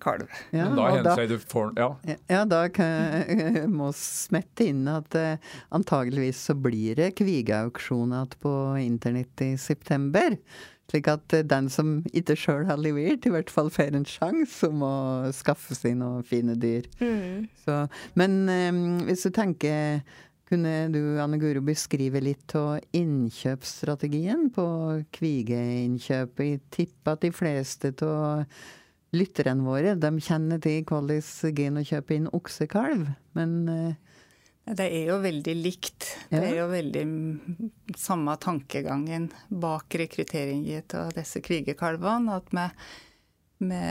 kalv. 0.00 0.28
Ja, 0.52 0.68
Men 0.68 0.76
da 0.76 0.88
hender 0.92 1.28
du 1.28 1.38
får 1.38 1.72
Ja. 1.78 1.88
Ja, 2.28 2.44
da 2.44 2.68
kan 2.68 2.86
jeg 3.28 3.68
må 3.72 3.90
smette 3.96 4.68
inn 4.70 4.84
at 4.88 5.14
eh, 5.18 5.40
antageligvis 5.74 6.44
så 6.50 6.54
blir 6.54 6.98
det 7.00 7.14
kvigeauksjon 7.18 8.12
igjen 8.14 8.38
på 8.44 8.54
internett 8.82 9.42
i 9.42 9.54
september. 9.58 10.36
Slik 10.90 11.08
at 11.08 11.32
eh, 11.32 11.46
den 11.48 11.70
som 11.72 11.96
ikke 12.12 12.36
sjøl 12.38 12.66
har 12.68 12.78
levert, 12.80 13.24
i 13.26 13.32
hvert 13.32 13.50
fall 13.50 13.72
får 13.72 13.96
en 13.96 14.06
sjanse 14.08 14.68
om 14.68 14.84
å 14.84 14.94
skaffe 15.34 15.74
seg 15.74 15.96
noen 16.00 16.22
fine 16.28 16.58
dyr. 16.60 16.86
Så, 17.64 17.80
men 18.20 18.44
eh, 18.52 18.70
hvis 19.08 19.26
du 19.26 19.32
tenker 19.34 20.04
kunne 20.44 20.92
du, 20.92 21.16
Anne 21.18 21.38
Guro, 21.40 21.62
beskrive 21.64 22.20
litt 22.20 22.52
av 22.58 22.76
innkjøpsstrategien 22.94 24.50
på 24.52 24.66
kvigeinnkjøp? 25.16 26.42
Jeg 26.44 26.60
tipper 26.74 27.16
at 27.16 27.24
de 27.24 27.30
fleste 27.32 27.94
av 28.04 28.44
lytterne 29.16 29.64
våre 29.66 29.94
de 30.00 30.10
kjenner 30.22 30.60
til 30.62 30.82
hvordan 30.88 31.54
Gino 31.56 31.84
kjøper 31.86 32.16
inn 32.16 32.30
oksekalv, 32.34 33.06
men 33.38 33.54
eh, 33.70 34.18
Det 34.64 34.86
er 34.86 35.10
jo 35.10 35.18
veldig 35.20 35.54
likt. 35.60 36.08
Ja. 36.30 36.40
Det 36.40 36.50
er 36.50 36.60
jo 36.62 36.68
veldig 36.72 37.06
mm, 37.08 37.72
samme 38.00 38.36
tankegangen 38.40 39.28
bak 39.48 39.94
rekrutteringen 40.00 40.96
av 41.00 41.12
disse 41.16 41.42
kvigekalvene. 41.44 42.38
At 42.40 42.48
vi, 42.54 42.68
vi 43.68 43.82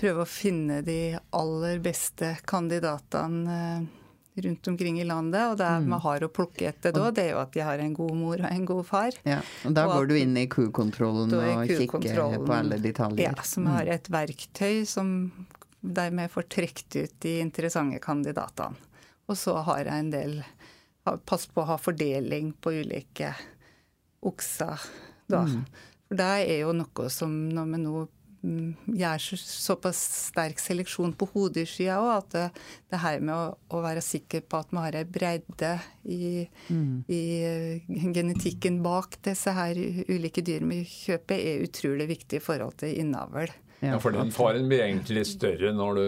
prøver 0.00 0.24
å 0.24 0.30
finne 0.30 0.82
de 0.86 1.00
aller 1.38 1.78
beste 1.84 2.34
kandidatene 2.50 3.60
eh, 3.60 3.88
rundt 4.44 4.68
omkring 4.70 5.00
i 5.00 5.04
landet. 5.04 5.42
Og 5.52 5.56
det 5.60 5.68
vi 5.86 5.98
har 6.04 6.20
å 6.26 6.28
plukke 6.32 6.68
etter 6.70 6.92
da, 6.92 7.10
det 7.10 7.24
er 7.26 7.30
jo 7.34 7.40
at 7.42 7.52
de 7.52 7.60
har 7.66 7.78
en 7.84 7.94
god 7.94 8.14
mor 8.16 8.38
og 8.40 8.50
en 8.50 8.64
god 8.64 8.86
far. 8.86 9.12
ja. 9.24 9.40
Og 9.64 9.74
da 9.74 9.86
Og 9.86 9.92
går 9.94 10.02
at- 10.02 10.08
du 10.08 10.14
inn 10.18 10.36
i 10.36 10.46
kukontrollen 10.46 11.32
og 11.38 11.66
kikker 11.68 12.44
på 12.46 12.52
alle 12.54 12.78
detaljer. 12.78 13.20
Ja, 13.30 13.42
som 13.42 13.66
har 13.66 13.86
et 13.86 14.08
verktøy 14.08 14.86
som 14.86 15.32
dermed 15.82 16.30
får 16.30 16.48
trukket 16.48 16.96
ut 17.04 17.20
de 17.20 17.40
interessante 17.40 18.00
kandidatene. 18.00 18.76
Og 19.28 19.36
så 19.36 19.62
har 19.62 19.84
jeg 19.84 19.92
en 19.92 20.10
del 20.10 20.44
Pass 21.24 21.46
på 21.46 21.62
å 21.62 21.66
ha 21.70 21.76
fordeling 21.80 22.50
på 22.60 22.68
ulike 22.84 23.30
okser, 24.22 24.78
da. 25.30 25.46
For 26.08 26.16
det 26.20 26.26
er 26.48 26.58
jo 26.62 26.72
noe 26.76 27.08
som 27.12 27.32
når 27.52 27.70
vi 27.72 27.78
nå 27.82 28.02
mm, 28.48 28.96
gjør 28.98 29.22
så, 29.26 29.38
såpass 29.44 30.00
sterk 30.30 30.58
seleksjon 30.62 31.12
på 31.20 31.28
hodeskia 31.34 31.98
òg, 32.00 32.10
at 32.16 32.30
det, 32.38 32.46
det 32.94 33.02
her 33.04 33.20
med 33.20 33.34
å, 33.36 33.44
å 33.76 33.84
være 33.84 34.02
sikker 34.04 34.42
på 34.48 34.62
at 34.64 34.72
vi 34.72 34.82
har 34.86 34.98
ei 35.02 35.04
bredde 35.18 35.72
i, 36.08 36.32
i 37.12 37.22
eh, 37.44 37.94
genetikken 38.16 38.80
bak 38.84 39.20
disse 39.28 39.52
her 39.56 39.76
ulike 40.08 40.42
dyrene 40.46 40.80
vi 40.80 40.84
kjøper, 40.88 41.38
er 41.38 41.64
utrolig 41.68 42.08
viktig 42.16 42.40
i 42.40 42.44
forhold 42.48 42.80
til 42.82 42.96
innavl. 43.04 43.50
ja, 43.84 43.94
for 44.02 44.10
den 44.10 44.32
faren 44.34 44.66
blir 44.70 44.80
egentlig 44.88 45.22
større 45.28 45.70
når 45.76 45.98
du 46.00 46.02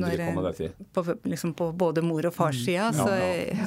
driver 0.00 0.22
på 0.30 0.36
med 0.38 0.46
dette. 0.48 0.86
På, 0.96 1.02
liksom 1.28 1.52
på 1.58 1.66
både 1.76 2.00
mor- 2.06 2.30
og 2.30 2.32
farssida. 2.32 2.86
Så, 2.96 3.10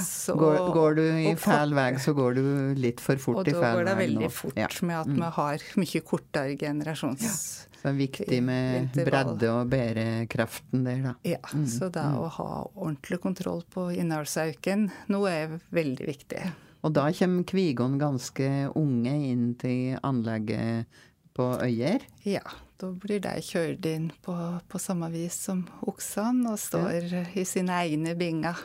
så, 0.08 0.34
Går, 0.40 0.58
går 0.74 0.98
du 0.98 1.04
i 1.30 1.36
feil 1.38 1.76
vei, 1.78 1.92
så 2.02 2.16
går 2.18 2.40
du 2.40 2.44
litt 2.82 3.04
for 3.04 3.22
fort 3.22 3.46
i 3.46 3.54
fæl 3.54 3.62
vei. 3.62 3.70
Og 3.70 3.78
da 3.78 3.78
går 3.78 3.90
det 3.92 3.98
veldig 4.02 4.32
fort 4.34 4.58
Ja. 4.58 4.70
med 4.82 4.98
at 5.04 5.14
vi 5.20 5.34
har 5.38 5.68
mye 5.84 6.02
kortere 6.14 6.58
generasjons... 6.58 7.68
Så 7.80 7.88
det 7.88 7.92
er 7.94 8.00
viktig 8.00 8.40
med 8.44 8.78
Intervall. 8.82 9.10
bredde 9.10 9.52
og 9.54 9.70
bærekraften 9.72 10.84
der, 10.84 11.04
da. 11.06 11.14
Ja, 11.24 11.40
så 11.72 11.88
da 11.96 12.10
å 12.20 12.28
ha 12.36 12.50
ordentlig 12.74 13.22
kontroll 13.24 13.64
på 13.72 13.88
innavlsauken 13.96 14.90
noe 15.08 15.32
er 15.32 15.54
veldig 15.72 16.10
viktig. 16.10 16.42
Og 16.84 16.92
da 16.96 17.06
kommer 17.16 17.48
kvigene 17.48 18.00
ganske 18.00 18.50
unge 18.80 19.14
inn 19.32 19.54
til 19.60 19.96
anlegget 20.04 21.00
på 21.36 21.48
Øyer. 21.64 22.04
Ja, 22.28 22.44
da 22.80 22.92
blir 22.92 23.24
de 23.24 23.34
kjørt 23.44 23.88
inn 23.88 24.10
på, 24.24 24.36
på 24.68 24.80
samme 24.80 25.08
vis 25.12 25.40
som 25.48 25.66
oksene 25.88 26.52
og 26.52 26.60
står 26.60 27.36
i 27.40 27.46
sine 27.48 27.80
egne 27.84 28.16
binger 28.20 28.60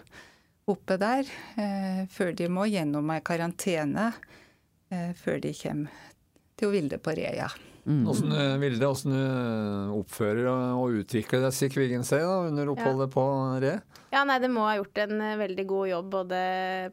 oppe 0.71 0.97
der, 0.99 1.29
eh, 1.61 2.07
før 2.11 2.33
de 2.35 2.49
må 2.49 2.67
gjennom 2.71 3.11
ei 3.13 3.21
karantene 3.21 4.09
eh, 4.91 5.13
før 5.19 5.39
de 5.45 5.53
kommer 5.59 6.03
til 6.57 6.73
Vilde 6.73 6.99
på 6.99 7.15
Reia. 7.19 7.51
Åssen 7.85 8.33
mm. 8.33 8.63
Vilde, 8.63 8.89
åssen 8.89 9.13
du 9.13 9.97
oppfører 9.99 10.47
og- 10.49 10.95
utvikler 11.03 11.45
deg, 11.45 11.53
sier 11.53 11.73
kvigene 11.73 12.07
seg 12.07 12.25
da, 12.25 12.39
under 12.49 12.71
oppholdet 12.73 13.13
på 13.13 13.25
Re? 13.61 13.75
Ja, 14.15 14.23
nei, 14.25 14.39
det 14.41 14.49
må 14.53 14.65
ha 14.65 14.77
gjort 14.79 15.01
en 15.05 15.21
eh, 15.21 15.37
veldig 15.41 15.67
god 15.69 15.89
jobb, 15.91 16.11
både 16.15 16.41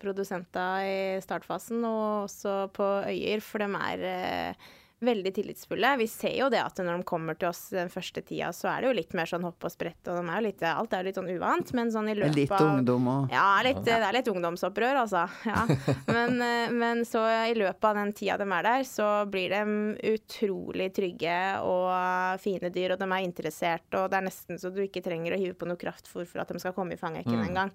produsenter 0.02 0.88
i 0.90 1.00
startfasen 1.24 1.84
og 1.86 2.26
også 2.26 2.56
på 2.76 2.88
Øyer, 3.08 3.44
for 3.46 3.64
de 3.64 3.70
er 3.78 4.06
eh, 4.12 4.70
veldig 5.02 5.32
tillitsfulle. 5.34 5.96
Vi 5.98 6.06
ser 6.08 6.36
jo 6.38 6.48
det 6.54 6.60
at 6.62 6.78
når 6.78 7.00
de 7.02 7.06
kommer 7.10 7.34
til 7.42 7.48
oss 7.50 7.62
den 7.74 7.90
første 7.90 8.22
tida, 8.22 8.52
så 8.54 8.68
er 8.70 8.82
det 8.84 8.90
jo 8.92 8.96
litt 9.00 9.16
mer 9.18 9.26
sånn 9.30 9.42
hopp 9.48 9.66
og 9.66 9.72
sprett, 9.74 9.98
og 10.06 10.20
de 10.20 10.22
er 10.30 10.36
jo 10.38 10.46
litt, 10.46 10.62
alt 10.70 10.94
er 10.94 11.02
jo 11.02 11.08
litt 11.10 11.18
sånn 11.18 11.32
uvant, 11.34 11.72
men 11.78 11.90
sånn 11.94 12.10
i 12.12 12.16
løpet 12.20 12.52
av 12.54 12.60
Litt 12.62 12.66
ungdom 12.68 13.08
og 13.10 13.34
ja, 13.34 13.46
litt, 13.66 13.80
det 13.88 13.96
er 13.98 14.14
litt 14.20 14.30
ungdomsopprør, 14.30 15.00
altså. 15.02 15.24
Ja. 15.50 15.64
Men, 16.12 16.38
eh, 16.46 16.72
men 16.84 17.02
så 17.10 17.24
i 17.50 17.56
løpet 17.58 17.88
av 17.90 17.98
den 17.98 18.14
tida 18.18 18.38
de 18.38 18.46
er 18.54 18.68
der, 18.70 18.86
så 18.88 19.10
blir 19.32 19.50
de 19.56 20.14
utrolig 20.14 20.92
trygge 20.96 21.40
og 21.66 22.40
fine 22.44 22.70
dyr, 22.74 22.94
og 22.96 23.02
de 23.02 23.10
er 23.10 23.26
interessert, 23.26 23.88
og 23.98 24.10
det 24.14 24.22
er 24.22 24.28
nesten 24.30 24.62
så 24.62 24.70
du 24.74 24.84
ikke 24.86 25.02
trenger 25.06 25.34
å 25.34 25.42
hive 25.42 25.58
på 25.58 25.66
noe 25.70 25.82
kraftfôr 25.82 26.30
for 26.30 26.44
at 26.46 26.54
de 26.54 26.62
skal 26.62 26.78
komme 26.78 26.94
i 26.94 27.02
fangekken 27.02 27.42
en 27.42 27.58
gang. 27.58 27.74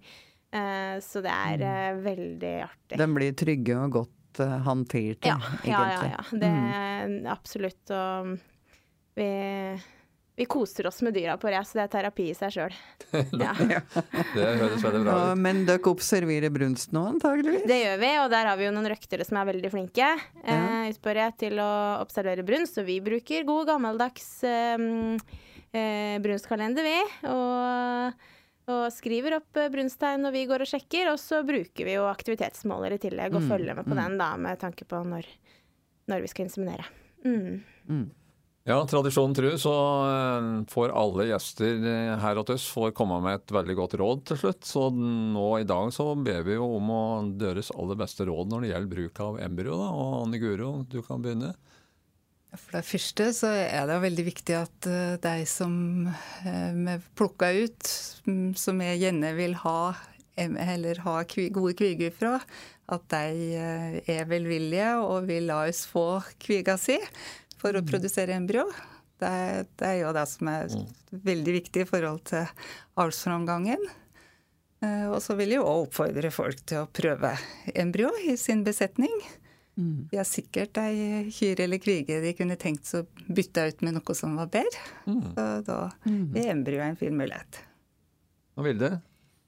Eh, 0.54 1.00
Så 1.02 1.20
det 1.24 1.32
er 1.34 1.62
eh, 1.66 1.98
veldig 2.00 2.54
artig. 2.64 2.98
de 3.02 3.06
blir 3.18 3.34
trygge 3.36 3.74
og 3.82 3.90
godt 3.98 4.12
eh, 4.40 4.70
til, 4.90 5.16
Ja, 5.24 5.36
ja, 5.64 5.70
ja. 5.70 5.80
egentlig. 5.82 6.12
ja. 6.14 6.24
Det 6.42 6.52
er 6.52 7.30
absolutt. 7.32 7.92
Og 7.96 8.34
vi, 9.16 9.28
vi 10.36 10.44
koser 10.44 10.86
oss 10.90 11.00
med 11.02 11.14
dyra 11.16 11.38
på 11.40 11.48
Re, 11.48 11.62
så 11.64 11.78
det 11.78 11.86
er 11.86 11.92
terapi 11.94 12.28
i 12.30 12.36
seg 12.36 12.52
sjøl. 12.56 12.76
Ja. 13.40 13.54
Det 14.34 14.44
høres 14.60 14.84
veldig 14.84 15.00
bra 15.06 15.16
ut. 15.32 15.40
men 15.40 15.64
dere 15.68 15.88
observerer 15.88 16.52
brunst 16.52 16.92
nå, 16.92 17.06
antageligvis? 17.14 17.64
Det 17.68 17.78
gjør 17.80 17.98
vi, 18.02 18.12
og 18.20 18.30
der 18.34 18.50
har 18.50 18.60
vi 18.60 18.66
jo 18.68 18.74
noen 18.76 18.90
røktere 18.92 19.24
som 19.24 19.40
er 19.40 19.48
veldig 19.52 19.72
flinke 19.72 20.12
eh, 20.44 20.92
jeg, 20.92 21.34
til 21.40 21.60
å 21.62 21.72
observere 22.02 22.44
brunst. 22.46 22.76
Og 22.82 22.88
vi 22.88 23.00
bruker 23.04 23.48
god 23.48 23.70
gammeldags 23.72 24.28
eh, 24.44 24.86
eh, 25.72 26.16
brunstkalender, 26.24 26.84
vi. 26.84 26.98
Og, 27.32 28.26
og 28.66 28.84
skriver 28.94 29.38
opp 29.38 29.58
eh, 29.60 29.70
brunsttegn 29.72 30.26
når 30.26 30.34
vi 30.34 30.44
går 30.50 30.64
og 30.64 30.70
sjekker. 30.70 31.12
Og 31.12 31.18
så 31.22 31.42
bruker 31.46 31.88
vi 31.88 31.96
jo 31.96 32.06
aktivitetsmåler 32.10 32.96
i 32.96 33.02
tillegg, 33.02 33.36
og 33.38 33.46
følger 33.46 33.78
med 33.78 33.86
på 33.88 33.98
den 33.98 34.20
da, 34.20 34.32
med 34.40 34.62
tanke 34.62 34.88
på 34.88 35.02
når, 35.06 35.28
når 36.10 36.24
vi 36.24 36.30
skal 36.32 36.48
inseminere. 36.48 36.88
Mm. 37.26 38.06
Ja, 38.66 38.80
tradisjonen 38.90 39.34
tru, 39.34 39.52
så 39.62 39.72
eh, 40.10 40.46
får 40.72 40.90
alle 40.98 41.28
gjester 41.28 41.84
eh, 41.86 42.16
her 42.18 42.40
hos 42.40 42.50
oss 42.50 42.64
får 42.74 42.96
komme 42.98 43.20
med 43.22 43.38
et 43.38 43.52
veldig 43.54 43.76
godt 43.78 43.94
råd 44.00 44.24
til 44.26 44.40
slutt. 44.40 44.66
Så 44.66 44.88
nå 44.90 45.46
i 45.60 45.68
dag 45.68 45.92
så 45.94 46.08
ber 46.18 46.42
vi 46.48 46.56
jo 46.58 46.66
om 46.80 46.90
å 46.90 47.04
deres 47.38 47.70
aller 47.70 47.98
beste 48.00 48.26
råd 48.26 48.50
når 48.50 48.64
det 48.64 48.72
gjelder 48.72 48.94
bruk 48.96 49.22
av 49.28 49.38
embryo. 49.46 49.78
Da. 49.78 49.92
Og 49.94 50.16
Anne 50.24 50.42
Guro, 50.42 50.72
du 50.90 50.98
kan 51.06 51.22
begynne. 51.22 51.54
For 52.60 52.78
det 52.78 52.86
første 52.88 53.28
så 53.36 53.50
er 53.52 53.86
det 53.88 53.96
veldig 54.02 54.24
viktig 54.26 54.56
at 54.58 54.88
eh, 54.90 55.16
de 55.22 55.46
som 55.48 55.74
eh, 56.08 56.72
vi 56.76 56.96
plukker 57.18 57.62
ut, 57.66 57.90
mm, 58.28 58.50
som 58.58 58.82
jeg 58.84 59.02
gjerne 59.02 59.32
vil 59.36 59.56
ha 59.62 59.80
em- 60.40 60.58
eller 60.60 61.00
ha 61.04 61.18
gode 61.26 61.76
kviger 61.78 62.14
fra, 62.14 62.34
at 62.92 63.06
de 63.12 63.52
eh, 63.58 63.98
er 64.16 64.28
velvillige 64.30 64.90
og 65.02 65.28
vil 65.30 65.48
la 65.50 65.62
oss 65.68 65.84
få 65.90 66.22
kviga 66.42 66.76
si 66.80 66.98
for 67.60 67.76
å 67.76 67.84
produsere 67.86 68.36
embryo. 68.36 68.66
Det, 69.16 69.32
det 69.80 69.88
er 69.88 70.00
jo 70.02 70.12
det 70.12 70.26
som 70.28 70.52
er 70.52 70.72
veldig 71.24 71.56
viktig 71.62 71.86
i 71.86 71.88
forhold 71.88 72.26
til 72.28 72.44
artsframgangen. 73.00 73.80
Og 74.84 75.16
så 75.24 75.32
vil 75.38 75.54
jeg 75.54 75.62
jo 75.62 75.70
oppfordre 75.86 76.28
folk 76.30 76.60
til 76.68 76.82
å 76.82 76.90
prøve 76.92 77.30
embryo 77.72 78.10
i 78.28 78.34
sin 78.38 78.60
besetning. 78.62 79.14
Mm. 79.76 80.06
De 80.10 80.16
har 80.16 80.28
sikkert 80.28 80.78
ei 80.80 81.26
kyr 81.36 81.60
eller 81.66 81.80
kvige 81.82 82.22
de 82.22 82.32
kunne 82.36 82.56
tenkt 82.60 82.88
seg 82.88 83.04
å 83.04 83.32
bytte 83.36 83.66
ut 83.68 83.82
med 83.84 83.98
noe 83.98 84.16
som 84.16 84.38
var 84.40 84.48
bedre. 84.52 84.86
Mm. 85.04 85.18
Så 85.34 85.48
da 85.66 85.80
er 86.08 86.48
embryo 86.54 86.84
en 86.84 86.96
fin 87.00 87.16
mulighet. 87.16 87.60
Og 88.56 88.64
Vilde? 88.64 88.96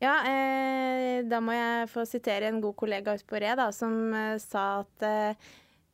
Ja, 0.02 0.20
eh, 0.28 1.24
da 1.26 1.40
må 1.42 1.54
jeg 1.56 1.88
få 1.90 2.04
sitere 2.06 2.52
en 2.52 2.60
god 2.62 2.76
kollega 2.78 3.16
ute 3.16 3.26
på 3.26 3.40
Re, 3.42 3.56
da, 3.58 3.70
som 3.74 3.96
eh, 4.14 4.36
sa 4.38 4.84
at 4.84 5.06
eh, 5.06 5.48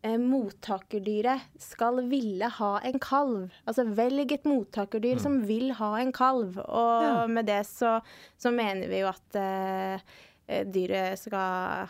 eh, 0.04 0.18
mottakerdyret 0.20 1.46
skal 1.62 2.02
ville 2.10 2.50
ha 2.58 2.74
en 2.84 3.00
kalv. 3.00 3.54
Altså 3.64 3.86
velg 3.96 4.34
et 4.36 4.48
mottakerdyr 4.48 5.16
mm. 5.16 5.24
som 5.24 5.40
vil 5.48 5.72
ha 5.78 5.94
en 6.02 6.12
kalv. 6.14 6.60
Og 6.66 7.06
ja. 7.06 7.16
med 7.30 7.48
det 7.48 7.62
så, 7.70 7.96
så, 8.36 8.52
mener 8.52 8.90
vi 8.92 9.00
jo 9.04 9.10
at 9.14 9.40
eh, 9.40 10.16
eh 10.44 10.66
dyret 10.68 11.22
skal 11.24 11.88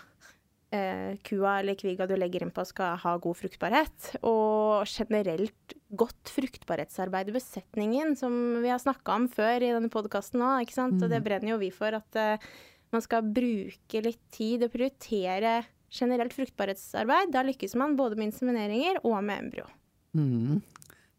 eh, 0.75 1.15
kua 1.27 1.59
eller 1.61 1.79
kviga 1.79 2.09
du 2.11 2.17
legger 2.19 2.45
inn 2.45 2.53
på 2.55 2.65
skal 2.67 2.99
ha 3.03 3.15
god 3.23 3.39
fruktbarhet. 3.39 4.11
Og 4.27 4.85
generelt 4.91 5.77
godt 5.95 6.33
fruktbarhetsarbeid 6.35 7.31
i 7.31 7.37
besetningen, 7.37 8.15
som 8.19 8.35
vi 8.65 8.73
har 8.73 8.83
snakka 8.83 9.17
om 9.17 9.29
før 9.31 9.63
i 9.63 9.73
denne 9.75 9.93
podkasten 9.93 10.43
òg. 10.43 10.75
Mm. 10.75 10.99
Og 10.99 11.07
det 11.07 11.21
mm. 11.21 11.27
brenner 11.29 11.55
jo 11.55 11.61
vi 11.63 11.71
for. 11.75 11.97
At 12.01 12.21
eh, 12.21 12.51
man 12.95 13.05
skal 13.05 13.27
bruke 13.27 14.05
litt 14.05 14.23
tid 14.35 14.67
og 14.67 14.75
prioritere 14.75 15.63
generelt 15.95 16.35
fruktbarhetsarbeid. 16.37 17.33
Da 17.35 17.45
lykkes 17.47 17.77
man 17.79 17.99
både 17.99 18.19
med 18.19 18.33
insemineringer 18.33 19.03
og 19.07 19.21
med 19.25 19.47
embryo. 19.47 19.67
Mm. 20.15 20.63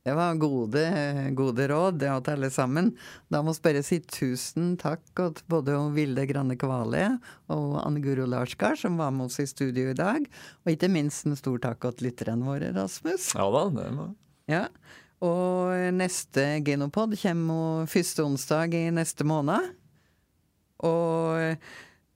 Det 0.06 0.14
var 0.14 0.36
gode, 0.38 0.82
gode 1.34 1.66
råd 1.72 1.96
det 2.04 2.12
til 2.28 2.36
alle 2.36 2.50
sammen. 2.54 2.92
Da 3.34 3.40
må 3.42 3.56
jeg 3.56 3.64
bare 3.66 3.82
si 3.86 3.98
tusen 4.06 4.76
takk 4.78 5.02
til 5.18 5.40
både 5.50 5.80
Vilde 5.96 6.28
Granne 6.30 6.54
Kvale 6.62 7.08
og 7.50 7.80
Anne 7.82 8.04
Guro 8.04 8.28
Larsgaard 8.30 8.78
som 8.84 9.00
var 9.02 9.10
med 9.16 9.32
oss 9.32 9.40
i 9.42 9.48
studio 9.50 9.90
i 9.90 9.98
dag. 9.98 10.28
Og 10.62 10.76
ikke 10.76 10.92
minst 10.94 11.26
en 11.26 11.34
stor 11.40 11.58
takk 11.64 11.88
til 11.88 12.12
lytterne 12.12 12.46
våre, 12.46 12.70
Rasmus. 12.76 13.32
Ja 13.34 13.50
da, 13.50 13.66
det 13.80 13.88
må 13.96 14.12
ja. 14.46 14.68
Og 15.26 15.74
neste 15.98 16.44
Genopod 16.62 17.16
kommer 17.18 17.90
første 17.90 18.28
onsdag 18.28 18.78
i 18.78 18.84
neste 18.94 19.26
måned. 19.26 19.72
Og 20.86 21.58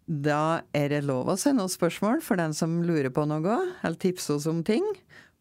da 0.09 0.43
er 0.77 0.93
det 0.93 1.07
lov 1.07 1.33
å 1.33 1.39
sende 1.41 1.65
oss 1.65 1.79
spørsmål 1.79 2.21
for 2.25 2.37
den 2.37 2.53
som 2.53 2.83
lurer 2.85 3.09
på 3.13 3.25
noe, 3.29 3.57
eller 3.81 3.97
tipse 3.97 4.35
oss 4.37 4.45
om 4.49 4.61
ting. 4.67 4.85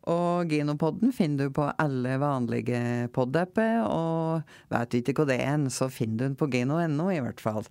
Og 0.09 0.49
Ginopodden 0.49 1.12
finner 1.12 1.49
du 1.49 1.55
på 1.59 1.66
alle 1.77 2.16
vanlige 2.21 2.81
podapper, 3.12 3.83
og 3.85 4.73
vet 4.73 4.90
du 4.92 5.01
ikke 5.03 5.18
hva 5.21 5.29
det 5.29 5.38
er, 5.44 5.61
så 5.75 5.90
finner 5.92 6.16
du 6.16 6.27
den 6.31 6.38
på 6.38 6.49
gino.no 6.53 7.11
i 7.12 7.21
hvert 7.25 7.42
fall. 7.44 7.66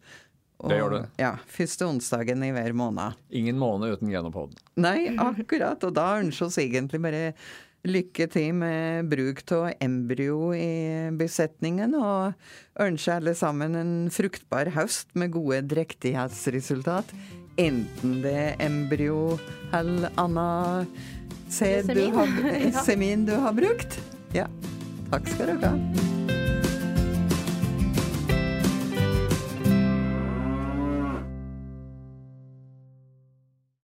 Og, 0.57 0.71
det 0.71 0.79
gjør 0.79 0.93
du. 0.93 0.99
Ja, 1.21 1.35
Første 1.53 1.85
onsdagen 1.85 2.41
i 2.45 2.51
hver 2.53 2.73
måned. 2.77 3.17
Ingen 3.29 3.59
måned 3.61 3.93
uten 3.93 4.09
Genopod. 4.09 4.55
Nei, 4.79 5.13
akkurat. 5.21 5.83
Og 5.85 5.93
da 5.93 6.15
ønsker 6.21 6.49
vi 6.49 6.65
egentlig 6.65 7.01
bare 7.03 7.23
lykke 7.87 8.25
til 8.33 8.55
med 8.57 9.09
bruk 9.11 9.43
av 9.53 9.67
embryo 9.83 10.51
i 10.57 11.09
besetningen, 11.17 11.93
og 11.95 12.33
ønsker 12.83 13.19
alle 13.19 13.35
sammen 13.37 13.77
en 13.77 13.93
fruktbar 14.13 14.73
høst 14.75 15.13
med 15.13 15.35
gode 15.35 15.61
drektighetsresultat. 15.71 17.13
Enten 17.57 18.19
det 18.25 18.33
er 18.37 18.65
embryo 18.65 19.37
eller 19.73 20.11
annet 20.21 21.16
Se, 21.49 21.81
du 21.81 22.03
har, 22.15 22.27
semin 22.85 23.25
du 23.25 23.35
har 23.35 23.53
brukt. 23.53 23.99
Ja. 24.35 24.47
Takk 25.11 25.29
skal 25.31 25.55
du 25.55 25.65
ha. 25.65 26.06